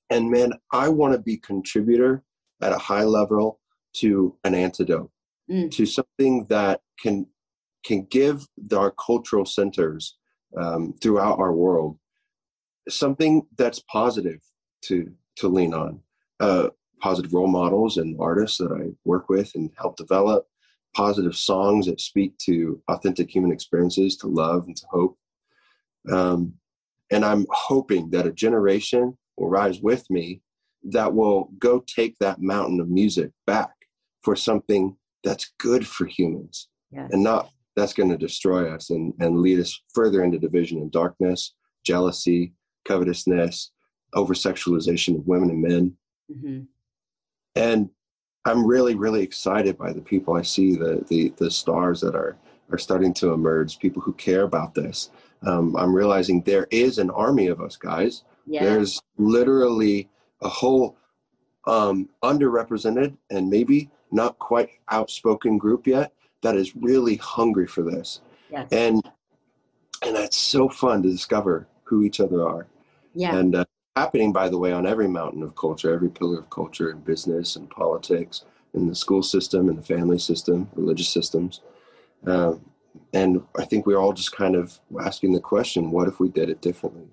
and 0.08 0.28
man 0.30 0.54
i 0.72 0.88
want 0.88 1.12
to 1.12 1.20
be 1.20 1.36
contributor 1.36 2.24
at 2.62 2.72
a 2.72 2.78
high 2.78 3.04
level 3.04 3.60
to 3.96 4.34
an 4.44 4.54
antidote 4.54 5.10
Mm. 5.50 5.70
to 5.72 5.84
something 5.84 6.46
that 6.48 6.80
can 6.98 7.26
can 7.84 8.06
give 8.10 8.46
our 8.74 8.92
cultural 8.92 9.44
centers 9.44 10.16
um, 10.56 10.94
throughout 11.02 11.38
our 11.38 11.52
world 11.52 11.98
something 12.88 13.46
that's 13.56 13.80
positive 13.80 14.40
to 14.82 15.10
to 15.36 15.48
lean 15.48 15.74
on. 15.74 16.00
Uh, 16.38 16.68
positive 17.00 17.32
role 17.32 17.46
models 17.46 17.96
and 17.96 18.16
artists 18.20 18.58
that 18.58 18.72
i 18.72 18.90
work 19.04 19.28
with 19.28 19.52
and 19.54 19.70
help 19.78 19.96
develop. 19.96 20.46
Positive 20.94 21.36
songs 21.36 21.86
that 21.86 22.00
speak 22.00 22.36
to 22.38 22.82
authentic 22.88 23.30
human 23.30 23.52
experiences 23.52 24.16
to 24.18 24.26
love 24.26 24.66
and 24.66 24.76
to 24.76 24.86
hope. 24.90 25.18
Um, 26.10 26.54
and 27.10 27.24
i'm 27.24 27.46
hoping 27.50 28.10
that 28.10 28.26
a 28.26 28.32
generation 28.32 29.16
will 29.36 29.48
rise 29.48 29.80
with 29.80 30.08
me 30.10 30.40
that 30.84 31.12
will 31.12 31.50
go 31.58 31.80
take 31.80 32.16
that 32.18 32.40
mountain 32.40 32.80
of 32.80 32.88
music 32.88 33.30
back 33.46 33.70
for 34.22 34.34
something 34.34 34.96
that's 35.24 35.52
good 35.58 35.86
for 35.86 36.06
humans 36.06 36.68
Yes. 36.92 37.10
and 37.12 37.22
not 37.22 37.50
that's 37.76 37.92
going 37.94 38.10
to 38.10 38.16
destroy 38.16 38.74
us 38.74 38.90
and, 38.90 39.12
and 39.20 39.38
lead 39.40 39.60
us 39.60 39.80
further 39.94 40.24
into 40.24 40.38
division 40.38 40.78
and 40.78 40.90
darkness 40.90 41.54
jealousy 41.84 42.52
covetousness 42.84 43.70
over 44.14 44.34
sexualization 44.34 45.16
of 45.16 45.26
women 45.26 45.50
and 45.50 45.62
men 45.62 45.96
Mhm. 46.30 46.66
and 47.56 47.90
i'm 48.44 48.64
really 48.64 48.94
really 48.94 49.22
excited 49.22 49.76
by 49.76 49.92
the 49.92 50.00
people 50.00 50.34
i 50.36 50.42
see 50.42 50.76
the 50.76 51.04
the, 51.08 51.32
the 51.38 51.50
stars 51.50 52.00
that 52.00 52.14
are 52.14 52.36
are 52.70 52.78
starting 52.78 53.12
to 53.14 53.32
emerge 53.32 53.78
people 53.80 54.00
who 54.00 54.12
care 54.12 54.42
about 54.42 54.74
this 54.74 55.10
um, 55.42 55.74
i'm 55.76 55.92
realizing 55.94 56.40
there 56.42 56.68
is 56.70 56.98
an 56.98 57.10
army 57.10 57.48
of 57.48 57.60
us 57.60 57.76
guys 57.76 58.22
Yeah. 58.46 58.62
there's 58.64 59.00
literally 59.18 60.08
a 60.40 60.48
whole 60.48 60.96
um, 61.66 62.08
underrepresented 62.22 63.16
and 63.30 63.50
maybe 63.50 63.90
not 64.12 64.38
quite 64.38 64.70
outspoken 64.88 65.58
group 65.58 65.86
yet 65.86 66.12
that 66.42 66.56
is 66.56 66.74
really 66.76 67.16
hungry 67.16 67.66
for 67.66 67.82
this 67.82 68.20
yes. 68.50 68.68
and 68.72 69.02
and 70.02 70.14
that's 70.16 70.36
so 70.36 70.68
fun 70.68 71.02
to 71.02 71.10
discover 71.10 71.66
who 71.90 72.04
each 72.04 72.20
other 72.20 72.48
are. 72.48 72.66
Yeah. 73.12 73.36
and 73.36 73.56
uh, 73.56 73.64
happening 73.96 74.32
by 74.32 74.48
the 74.48 74.56
way 74.56 74.72
on 74.72 74.86
every 74.86 75.08
mountain 75.08 75.42
of 75.42 75.56
culture 75.56 75.92
every 75.92 76.08
pillar 76.08 76.38
of 76.38 76.48
culture 76.48 76.90
in 76.92 77.00
business 77.00 77.56
and 77.56 77.68
politics 77.68 78.44
in 78.74 78.86
the 78.86 78.94
school 78.94 79.22
system 79.22 79.68
in 79.68 79.74
the 79.74 79.82
family 79.82 80.18
system 80.18 80.68
religious 80.74 81.08
systems. 81.08 81.60
Um, 82.26 82.64
and 83.12 83.42
i 83.56 83.64
think 83.64 83.86
we're 83.86 83.98
all 83.98 84.12
just 84.12 84.32
kind 84.32 84.54
of 84.54 84.78
asking 85.00 85.32
the 85.32 85.40
question 85.40 85.90
what 85.90 86.08
if 86.08 86.20
we 86.20 86.28
did 86.28 86.48
it 86.48 86.60
differently? 86.62 87.08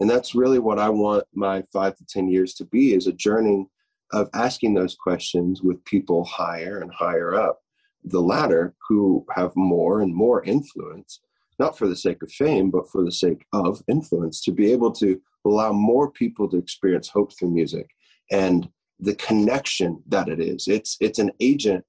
And 0.00 0.08
that's 0.08 0.34
really 0.34 0.58
what 0.58 0.78
i 0.78 0.90
want 0.90 1.24
my 1.34 1.62
five 1.72 1.96
to 1.96 2.04
ten 2.04 2.28
years 2.28 2.52
to 2.54 2.64
be 2.66 2.94
is 2.94 3.06
a 3.06 3.12
journey 3.12 3.66
of 4.12 4.28
asking 4.34 4.74
those 4.74 4.94
questions 4.94 5.62
with 5.62 5.84
people 5.84 6.24
higher 6.24 6.80
and 6.80 6.92
higher 6.92 7.34
up 7.34 7.60
the 8.04 8.20
ladder 8.20 8.74
who 8.86 9.24
have 9.34 9.52
more 9.56 10.02
and 10.02 10.14
more 10.14 10.44
influence 10.44 11.20
not 11.58 11.76
for 11.78 11.88
the 11.88 11.96
sake 11.96 12.22
of 12.22 12.30
fame 12.32 12.70
but 12.70 12.88
for 12.90 13.04
the 13.04 13.12
sake 13.12 13.44
of 13.52 13.82
influence 13.88 14.42
to 14.42 14.52
be 14.52 14.72
able 14.72 14.90
to 14.92 15.20
allow 15.44 15.72
more 15.72 16.10
people 16.10 16.48
to 16.48 16.56
experience 16.56 17.08
hope 17.08 17.32
through 17.36 17.50
music 17.50 17.90
and 18.30 18.68
the 19.00 19.14
connection 19.16 20.02
that 20.06 20.28
it 20.28 20.40
is. 20.40 20.68
It's 20.68 20.96
it's 21.00 21.18
an 21.18 21.32
agent 21.40 21.84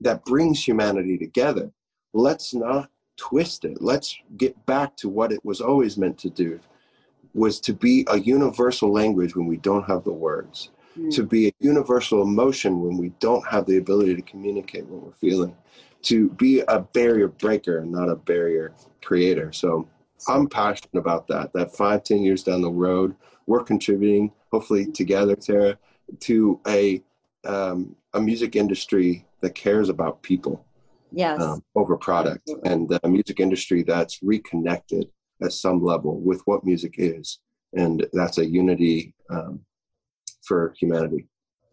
that 0.00 0.24
brings 0.24 0.62
humanity 0.62 1.16
together. 1.16 1.70
Let's 2.12 2.52
not 2.52 2.90
twist 3.16 3.64
it. 3.64 3.80
Let's 3.80 4.16
get 4.36 4.54
back 4.66 4.96
to 4.98 5.08
what 5.08 5.32
it 5.32 5.44
was 5.44 5.60
always 5.60 5.96
meant 5.96 6.18
to 6.18 6.30
do 6.30 6.60
was 7.34 7.60
to 7.60 7.72
be 7.72 8.04
a 8.08 8.18
universal 8.18 8.92
language 8.92 9.36
when 9.36 9.46
we 9.46 9.56
don't 9.58 9.84
have 9.84 10.04
the 10.04 10.12
words 10.12 10.70
Mm. 10.98 11.14
to 11.14 11.22
be 11.22 11.48
a 11.48 11.52
universal 11.60 12.22
emotion 12.22 12.80
when 12.80 12.96
we 12.96 13.10
don't 13.20 13.46
have 13.46 13.66
the 13.66 13.76
ability 13.76 14.16
to 14.16 14.22
communicate 14.22 14.84
what 14.86 15.02
we're 15.04 15.12
feeling 15.12 15.54
to 16.08 16.30
be 16.30 16.62
a 16.68 16.80
barrier 16.80 17.28
breaker 17.28 17.80
and 17.80 17.92
not 17.92 18.08
a 18.08 18.16
barrier 18.16 18.72
creator 19.04 19.52
so 19.52 19.86
i'm 20.26 20.48
passionate 20.48 20.96
about 20.98 21.26
that 21.28 21.52
that 21.52 21.74
five 21.76 22.02
ten 22.02 22.22
years 22.22 22.42
down 22.42 22.62
the 22.62 22.70
road 22.70 23.14
we're 23.46 23.62
contributing 23.62 24.32
hopefully 24.50 24.90
together 24.90 25.36
tara 25.36 25.78
to 26.18 26.58
a 26.66 27.02
um, 27.46 27.94
a 28.14 28.20
music 28.20 28.56
industry 28.56 29.26
that 29.42 29.54
cares 29.54 29.90
about 29.90 30.22
people 30.22 30.64
yes. 31.12 31.40
um, 31.40 31.62
over 31.76 31.96
product 31.96 32.40
Absolutely. 32.48 32.70
and 32.70 33.00
a 33.02 33.08
music 33.08 33.38
industry 33.38 33.82
that's 33.82 34.18
reconnected 34.22 35.08
at 35.42 35.52
some 35.52 35.84
level 35.84 36.18
with 36.20 36.40
what 36.46 36.64
music 36.64 36.94
is 36.96 37.38
and 37.74 38.06
that's 38.14 38.38
a 38.38 38.46
unity 38.46 39.14
um, 39.30 39.60
for 40.42 40.74
humanity 40.78 41.26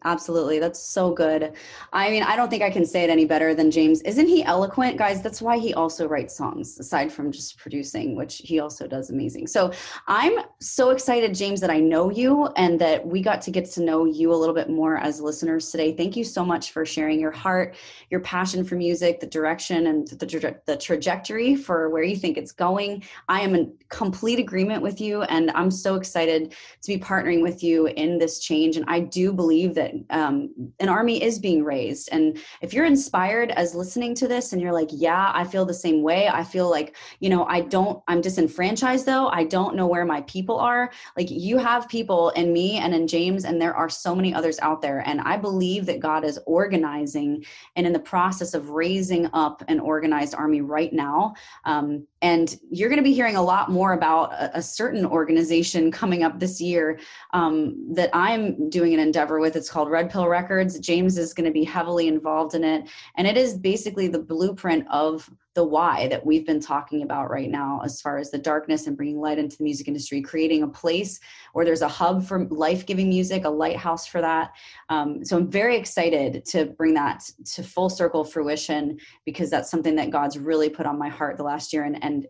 Absolutely. 0.05 0.59
That's 0.59 0.79
so 0.79 1.09
good. 1.09 1.53
I 1.91 2.11
mean, 2.11 2.21
I 2.21 2.35
don't 2.35 2.47
think 2.47 2.61
I 2.61 2.69
can 2.69 2.85
say 2.85 3.03
it 3.03 3.09
any 3.09 3.25
better 3.25 3.55
than 3.55 3.71
James. 3.71 4.03
Isn't 4.03 4.27
he 4.27 4.43
eloquent? 4.43 4.97
Guys, 4.97 5.23
that's 5.23 5.41
why 5.41 5.57
he 5.57 5.73
also 5.73 6.07
writes 6.07 6.37
songs, 6.37 6.79
aside 6.79 7.11
from 7.11 7.31
just 7.31 7.57
producing, 7.57 8.15
which 8.15 8.37
he 8.37 8.59
also 8.59 8.85
does 8.85 9.09
amazing. 9.09 9.47
So 9.47 9.71
I'm 10.07 10.37
so 10.59 10.91
excited, 10.91 11.33
James, 11.33 11.59
that 11.59 11.71
I 11.71 11.79
know 11.79 12.11
you 12.11 12.45
and 12.55 12.79
that 12.79 13.05
we 13.05 13.19
got 13.19 13.41
to 13.41 13.51
get 13.51 13.65
to 13.71 13.81
know 13.81 14.05
you 14.05 14.31
a 14.31 14.35
little 14.35 14.53
bit 14.53 14.69
more 14.69 14.97
as 14.97 15.19
listeners 15.19 15.71
today. 15.71 15.91
Thank 15.91 16.15
you 16.15 16.23
so 16.23 16.45
much 16.45 16.71
for 16.71 16.85
sharing 16.85 17.19
your 17.19 17.31
heart, 17.31 17.75
your 18.11 18.19
passion 18.19 18.63
for 18.63 18.75
music, 18.75 19.19
the 19.19 19.25
direction, 19.25 19.87
and 19.87 20.07
the, 20.07 20.27
tra- 20.27 20.57
the 20.67 20.77
trajectory 20.77 21.55
for 21.55 21.89
where 21.89 22.03
you 22.03 22.15
think 22.15 22.37
it's 22.37 22.51
going. 22.51 23.03
I 23.27 23.41
am 23.41 23.55
in 23.55 23.73
complete 23.89 24.37
agreement 24.37 24.83
with 24.83 25.01
you, 25.01 25.23
and 25.23 25.49
I'm 25.55 25.71
so 25.71 25.95
excited 25.95 26.53
to 26.83 26.87
be 26.93 26.99
partnering 26.99 27.41
with 27.41 27.63
you 27.63 27.87
in 27.87 28.19
this 28.19 28.37
change. 28.37 28.77
And 28.77 28.85
I 28.87 28.99
do 28.99 29.33
believe 29.33 29.73
that 29.73 29.94
um, 30.09 30.49
an 30.79 30.89
army 30.89 31.21
is 31.21 31.39
being 31.39 31.63
raised. 31.63 32.09
And 32.11 32.37
if 32.61 32.73
you're 32.73 32.85
inspired 32.85 33.51
as 33.51 33.75
listening 33.75 34.15
to 34.15 34.27
this 34.27 34.53
and 34.53 34.61
you're 34.61 34.73
like, 34.73 34.89
yeah, 34.91 35.31
I 35.33 35.43
feel 35.43 35.65
the 35.65 35.73
same 35.73 36.01
way. 36.01 36.27
I 36.27 36.43
feel 36.43 36.69
like, 36.69 36.95
you 37.19 37.29
know, 37.29 37.45
I 37.45 37.61
don't, 37.61 38.01
I'm 38.07 38.21
disenfranchised 38.21 39.05
though. 39.05 39.27
I 39.27 39.43
don't 39.43 39.75
know 39.75 39.87
where 39.87 40.05
my 40.05 40.21
people 40.21 40.57
are. 40.59 40.91
Like 41.17 41.29
you 41.29 41.57
have 41.57 41.87
people 41.89 42.29
in 42.31 42.51
me 42.51 42.77
and 42.77 42.93
in 42.93 43.07
James, 43.07 43.45
and 43.45 43.61
there 43.61 43.75
are 43.75 43.89
so 43.89 44.15
many 44.15 44.33
others 44.33 44.59
out 44.59 44.81
there. 44.81 44.99
And 45.07 45.21
I 45.21 45.37
believe 45.37 45.85
that 45.85 45.99
God 45.99 46.23
is 46.23 46.39
organizing 46.45 47.45
and 47.75 47.85
in 47.85 47.93
the 47.93 47.99
process 47.99 48.53
of 48.53 48.69
raising 48.69 49.29
up 49.33 49.63
an 49.67 49.79
organized 49.79 50.35
army 50.35 50.61
right 50.61 50.91
now. 50.93 51.33
Um, 51.65 52.07
and 52.21 52.57
you're 52.71 52.89
going 52.89 52.97
to 52.97 53.03
be 53.03 53.13
hearing 53.13 53.35
a 53.35 53.41
lot 53.41 53.69
more 53.69 53.93
about 53.93 54.33
a, 54.33 54.57
a 54.57 54.61
certain 54.61 55.05
organization 55.05 55.91
coming 55.91 56.23
up 56.23 56.39
this 56.39 56.59
year 56.59 56.99
um, 57.33 57.93
that 57.93 58.09
I'm 58.13 58.69
doing 58.69 58.93
an 58.93 58.99
endeavor 58.99 59.39
with. 59.39 59.55
It's 59.55 59.69
called 59.69 59.84
Red 59.89 60.09
Pill 60.09 60.27
Records. 60.27 60.79
James 60.79 61.17
is 61.17 61.33
going 61.33 61.45
to 61.45 61.51
be 61.51 61.63
heavily 61.63 62.07
involved 62.07 62.55
in 62.55 62.63
it. 62.63 62.89
And 63.15 63.27
it 63.27 63.37
is 63.37 63.57
basically 63.57 64.07
the 64.07 64.19
blueprint 64.19 64.85
of 64.89 65.29
the 65.55 65.63
why 65.63 66.07
that 66.09 66.25
we've 66.25 66.45
been 66.45 66.59
talking 66.59 67.01
about 67.01 67.29
right 67.29 67.49
now, 67.49 67.81
as 67.83 68.01
far 68.01 68.17
as 68.17 68.29
the 68.29 68.37
darkness 68.37 68.87
and 68.87 68.97
bringing 68.97 69.21
light 69.21 69.39
into 69.39 69.57
the 69.57 69.63
music 69.63 69.87
industry, 69.87 70.21
creating 70.21 70.63
a 70.63 70.67
place 70.67 71.19
where 71.53 71.63
there's 71.63 71.81
a 71.81 71.87
hub 71.87 72.25
for 72.25 72.43
life 72.45 72.85
giving 72.85 73.07
music, 73.07 73.45
a 73.45 73.49
lighthouse 73.49 74.05
for 74.05 74.19
that. 74.19 74.51
Um, 74.89 75.23
so 75.23 75.37
I'm 75.37 75.49
very 75.49 75.77
excited 75.77 76.45
to 76.47 76.65
bring 76.65 76.93
that 76.95 77.23
to 77.53 77.63
full 77.63 77.89
circle 77.89 78.25
fruition 78.25 78.99
because 79.25 79.49
that's 79.49 79.71
something 79.71 79.95
that 79.95 80.09
God's 80.09 80.37
really 80.37 80.69
put 80.69 80.85
on 80.85 80.99
my 80.99 81.09
heart 81.09 81.37
the 81.37 81.43
last 81.43 81.71
year. 81.71 81.85
And, 81.85 82.03
and 82.03 82.27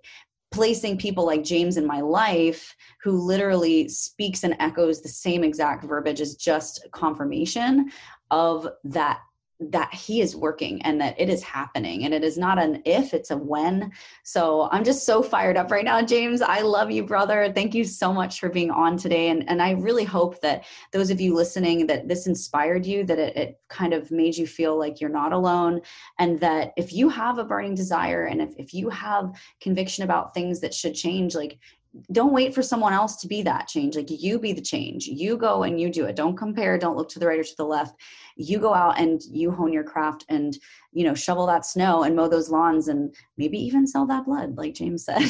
placing 0.56 0.98
people 0.98 1.26
like 1.26 1.44
James 1.44 1.76
in 1.76 1.86
my 1.86 2.00
life 2.00 2.74
who 3.04 3.12
literally 3.12 3.90
speaks 3.90 4.46
and 4.46 4.56
echoes 4.60 5.02
the 5.02 5.10
same 5.10 5.44
exact 5.44 5.84
verbiage 5.84 6.22
is 6.22 6.38
just 6.38 6.88
confirmation 6.94 7.92
of 8.32 8.66
that 8.86 9.20
that 9.60 9.94
he 9.94 10.22
is 10.22 10.36
working 10.36 10.82
and 10.82 11.00
that 11.00 11.20
it 11.20 11.30
is 11.30 11.42
happening 11.42 12.04
and 12.04 12.14
it 12.14 12.24
is 12.24 12.38
not 12.38 12.60
an 12.60 12.82
if 12.86 13.14
it's 13.14 13.32
a 13.32 13.38
when. 13.38 13.92
So 14.24 14.68
i'm 14.72 14.84
just 14.84 15.06
so 15.06 15.24
fired 15.24 15.58
up 15.58 15.72
right 15.72 15.86
now 15.86 16.02
james. 16.02 16.42
I 16.42 16.62
love 16.62 16.92
you 16.92 17.04
brother. 17.04 17.52
Thank 17.54 17.74
you 17.74 17.84
so 17.84 18.12
much 18.12 18.40
for 18.40 18.50
being 18.50 18.72
on 18.72 18.98
today 18.98 19.30
and, 19.30 19.48
and 19.50 19.62
i 19.62 19.72
really 19.72 20.04
hope 20.04 20.42
that 20.42 20.66
those 20.92 21.10
of 21.10 21.22
you 21.22 21.34
listening 21.34 21.88
that 21.88 22.08
this 22.08 22.28
inspired 22.28 22.86
you 22.86 23.04
that 23.06 23.20
it, 23.20 23.36
it 23.38 23.60
kind 23.70 23.94
of 23.94 24.12
made 24.12 24.36
you 24.36 24.48
feel 24.48 24.78
like 24.78 25.00
you're 25.00 25.10
not 25.10 25.32
alone 25.32 25.82
and 26.20 26.40
that 26.40 26.74
if 26.78 26.92
you 26.94 27.10
have 27.10 27.38
a 27.38 27.44
burning 27.44 27.76
desire 27.76 28.26
and 28.26 28.42
if, 28.42 28.54
if 28.58 28.74
you 28.74 28.90
have 28.90 29.34
conviction 29.62 30.04
about 30.04 30.34
things 30.34 30.60
that 30.60 30.74
should 30.74 30.94
change 30.94 31.36
like 31.36 31.58
don't 32.12 32.34
wait 32.34 32.54
for 32.54 32.62
someone 32.62 32.94
else 32.94 33.16
to 33.18 33.28
be 33.28 33.42
that 33.44 33.68
change. 33.68 33.96
Like 33.96 34.10
you 34.10 34.40
be 34.40 34.54
the 34.54 34.62
change. 34.62 35.08
You 35.08 35.38
go 35.38 35.64
and 35.64 35.80
you 35.80 35.90
do 35.90 36.06
it. 36.06 36.16
Don't 36.16 36.36
compare. 36.36 36.78
Don't 36.78 36.98
look 36.98 37.10
to 37.10 37.20
the 37.20 37.28
right 37.28 37.40
or 37.40 37.44
to 37.44 37.58
the 37.58 37.66
left. 37.66 37.96
You 38.36 38.60
go 38.60 38.74
out 38.74 39.00
and 39.00 39.22
you 39.24 39.52
hone 39.52 39.72
your 39.72 39.84
craft 39.84 40.26
and, 40.30 40.58
you 40.92 41.06
know, 41.06 41.14
shovel 41.14 41.46
that 41.48 41.66
snow 41.66 42.04
and 42.04 42.16
mow 42.16 42.28
those 42.28 42.50
lawns 42.50 42.88
and 42.90 43.16
maybe 43.38 43.58
even 43.58 43.88
sell 43.88 44.06
that 44.08 44.26
blood, 44.26 44.58
like 44.58 44.74
James 44.74 45.06
said. 45.06 45.24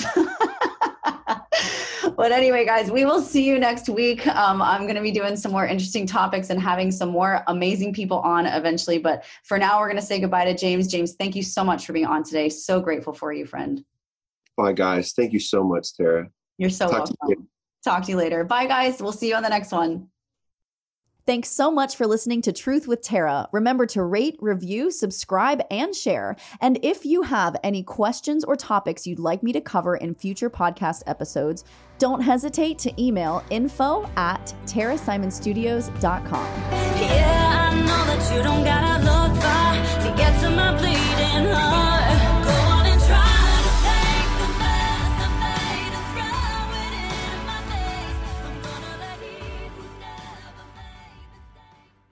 but 2.15 2.31
anyway, 2.31 2.65
guys, 2.65 2.89
we 2.89 3.05
will 3.05 3.21
see 3.21 3.45
you 3.45 3.59
next 3.59 3.87
week. 3.87 4.25
Um, 4.27 4.61
I'm 4.61 4.83
going 4.83 4.95
to 4.95 5.01
be 5.01 5.11
doing 5.11 5.35
some 5.35 5.51
more 5.51 5.67
interesting 5.67 6.07
topics 6.07 6.49
and 6.49 6.59
having 6.59 6.91
some 6.91 7.09
more 7.09 7.43
amazing 7.47 7.93
people 7.93 8.19
on 8.19 8.47
eventually. 8.47 8.97
But 8.97 9.25
for 9.43 9.59
now, 9.59 9.79
we're 9.79 9.87
going 9.87 9.99
to 9.99 10.05
say 10.05 10.19
goodbye 10.19 10.45
to 10.45 10.55
James. 10.55 10.87
James, 10.87 11.13
thank 11.13 11.35
you 11.35 11.43
so 11.43 11.63
much 11.63 11.85
for 11.85 11.93
being 11.93 12.07
on 12.07 12.23
today. 12.23 12.49
So 12.49 12.79
grateful 12.79 13.13
for 13.13 13.31
you, 13.33 13.45
friend. 13.45 13.83
Bye, 14.57 14.73
guys. 14.73 15.11
Thank 15.11 15.33
you 15.33 15.39
so 15.39 15.63
much, 15.63 15.95
Tara. 15.95 16.29
You're 16.57 16.69
so 16.69 16.87
Talk 16.89 17.05
to 17.05 17.15
welcome. 17.21 17.41
you 17.43 17.47
Talk 17.83 18.03
to 18.05 18.11
you 18.11 18.17
later. 18.17 18.43
Bye, 18.43 18.65
guys. 18.65 18.99
We'll 18.99 19.11
see 19.11 19.29
you 19.29 19.35
on 19.35 19.43
the 19.43 19.49
next 19.49 19.71
one. 19.71 20.07
Thanks 21.27 21.49
so 21.49 21.71
much 21.71 21.95
for 21.95 22.05
listening 22.05 22.43
to 22.43 22.51
Truth 22.51 22.87
with 22.87 23.01
Tara. 23.01 23.47
Remember 23.51 23.87
to 23.87 24.03
rate, 24.03 24.37
review, 24.39 24.91
subscribe, 24.91 25.61
and 25.71 25.95
share. 25.95 26.35
And 26.61 26.77
if 26.83 27.03
you 27.03 27.23
have 27.23 27.55
any 27.63 27.81
questions 27.81 28.43
or 28.43 28.55
topics 28.55 29.07
you'd 29.07 29.17
like 29.17 29.41
me 29.41 29.51
to 29.53 29.61
cover 29.61 29.95
in 29.95 30.13
future 30.13 30.51
podcast 30.51 31.01
episodes, 31.07 31.63
don't 31.97 32.21
hesitate 32.21 32.77
to 32.79 33.01
email 33.03 33.43
info 33.49 34.07
at 34.17 34.53
tarasimonstudios.com. 34.65 36.61
Yeah, 37.01 37.55